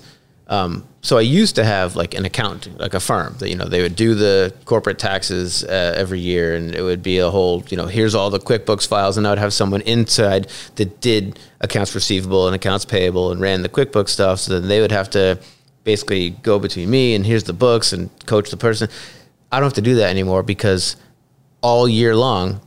[0.49, 3.65] um, so I used to have like an accountant, like a firm that you know
[3.65, 7.63] they would do the corporate taxes uh, every year, and it would be a whole
[7.69, 11.37] you know here's all the QuickBooks files, and I would have someone inside that did
[11.59, 14.39] accounts receivable and accounts payable and ran the QuickBooks stuff.
[14.39, 15.37] So then they would have to
[15.87, 18.89] basically go between me and here's the books and coach the person.
[19.53, 20.97] I don't have to do that anymore because
[21.61, 22.59] all year long,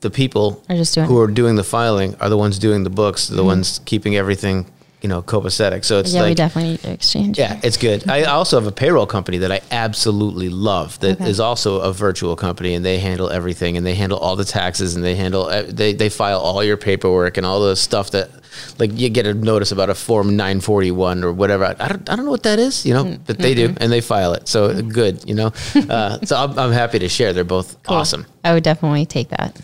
[0.00, 2.90] the people Are just doing who are doing the filing are the ones doing the
[2.90, 3.46] books, the mm-hmm.
[3.46, 4.64] ones keeping everything,
[5.02, 5.84] you know, copacetic.
[5.84, 6.16] So it's Mm-hmm.
[6.22, 7.38] yeah, we definitely need to exchange.
[7.38, 8.08] yeah, it's good.
[8.08, 10.98] I also have a payroll company that I absolutely love.
[11.00, 11.46] That is Okay.
[11.46, 15.04] also a virtual company, and they handle everything, and they handle all the taxes, and
[15.04, 18.30] they handle uh, they they file all your paperwork and all the stuff that,
[18.78, 21.64] like you get a notice about a form nine forty one or whatever.
[21.64, 23.22] I don't I don't know what that is, you know, Mm-hmm.
[23.26, 24.46] but they do, and they file it.
[24.48, 25.52] So good, you know.
[25.92, 27.32] Uh, so I'm, I'm happy to share.
[27.32, 27.96] They're both Cool.
[27.96, 28.24] awesome.
[28.44, 29.60] I would definitely take that.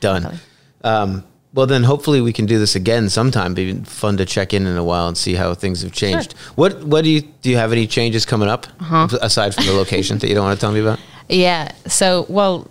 [0.00, 0.38] Done.
[0.84, 3.54] Um, well, then hopefully we can do this again sometime.
[3.54, 6.34] Be fun to check in in a while and see how things have changed.
[6.54, 7.50] What What do you do?
[7.50, 9.08] You have any changes coming up Uh-huh.
[9.22, 10.98] aside from the location that you don't want to tell me about?
[11.28, 11.72] Yeah.
[11.88, 12.70] So, well,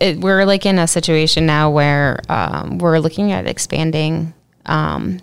[0.00, 4.34] it, we're like in a situation now where um, we're looking at expanding.
[4.66, 5.20] Um,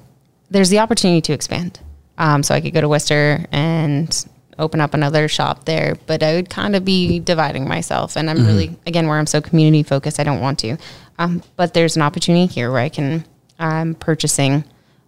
[0.49, 1.79] there's the opportunity to expand.
[2.17, 4.25] Um, so I could go to Worcester and
[4.57, 8.15] open up another shop there, but I would kind of be dividing myself.
[8.15, 10.77] And I'm really, again, where I'm so community focused, I don't want to.
[11.17, 13.25] Um, but there's an opportunity here where I can,
[13.59, 14.63] I'm purchasing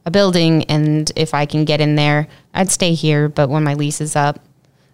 [0.05, 0.63] a building.
[0.65, 3.27] And if I can get in there, I'd stay here.
[3.29, 4.39] But when my lease is up,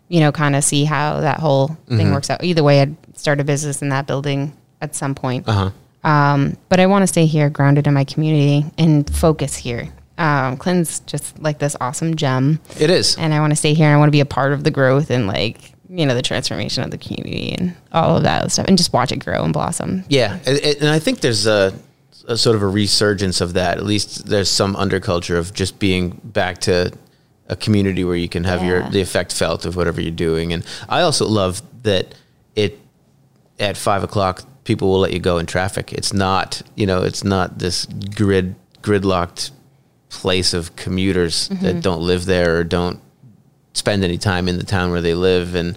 [0.09, 2.43] you know, kind of see how that whole thing works out.
[2.43, 5.47] Either way, I'd start a business in that building at some point.
[5.47, 5.69] Uh
[6.03, 6.07] huh.
[6.09, 9.87] Um, but I want to stay here, grounded in my community, and focus here.
[10.17, 13.17] Um, Clinton's just like this awesome gem, It is.
[13.17, 13.87] and I want to stay here.
[13.87, 16.21] and I want to be a part of the growth and like you know the
[16.21, 19.53] transformation of the community and all of that stuff, and just watch it grow and
[19.53, 20.03] blossom.
[20.09, 21.73] Yeah, and, and I think there's a,
[22.27, 23.77] a sort of a resurgence of that.
[23.77, 26.91] At least there's some underculture of just being back to
[27.47, 30.51] a community where you can have your the effect felt of whatever you're doing.
[30.53, 32.15] And I also love that
[32.55, 32.79] it
[33.59, 35.91] at five o'clock people will let you go in traffic.
[35.93, 39.51] It's not you know it's not this grid gridlocked
[40.09, 41.65] place of commuters Mm-hmm.
[41.65, 42.99] that don't live there or don't
[43.73, 45.75] spend any time in the town where they live and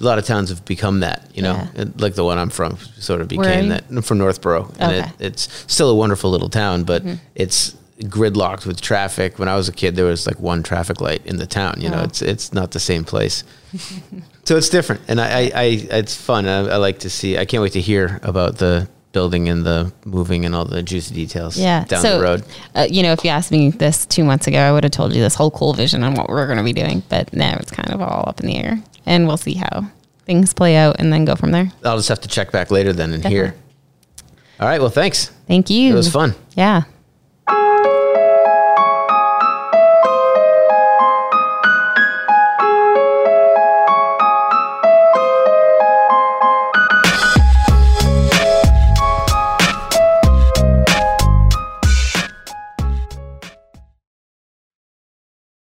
[0.00, 1.84] a lot of towns have become that you know Yeah.
[1.96, 5.08] Like the one i'm from sort of became that I'm from northborough and Okay.
[5.08, 5.22] Mm-hmm.
[5.22, 7.02] it, it's still a wonderful little town but
[7.34, 11.20] it's gridlocked with traffic when i was a kid there was like one traffic light
[11.26, 12.04] in the town you know Oh.
[12.04, 13.42] it's it's not the same place
[14.44, 15.64] so it's different and i i, I
[15.98, 19.48] it's fun I, I like to see i can't wait to hear about the building
[19.48, 21.84] and the moving and all the juicy details Yeah.
[21.84, 22.44] down so, the road
[22.74, 25.14] Uh, you know, if you asked me this two months ago, I would have told
[25.14, 27.02] you this whole cool vision on what we're going to be doing.
[27.08, 29.86] But now it's kind of all up in the air, and we'll see how
[30.26, 31.72] things play out, and then go from there.
[31.84, 33.54] i'll just have to check back later then and hear
[34.60, 35.92] all right well thanks Thank you.
[35.92, 36.82] it was fun Yeah.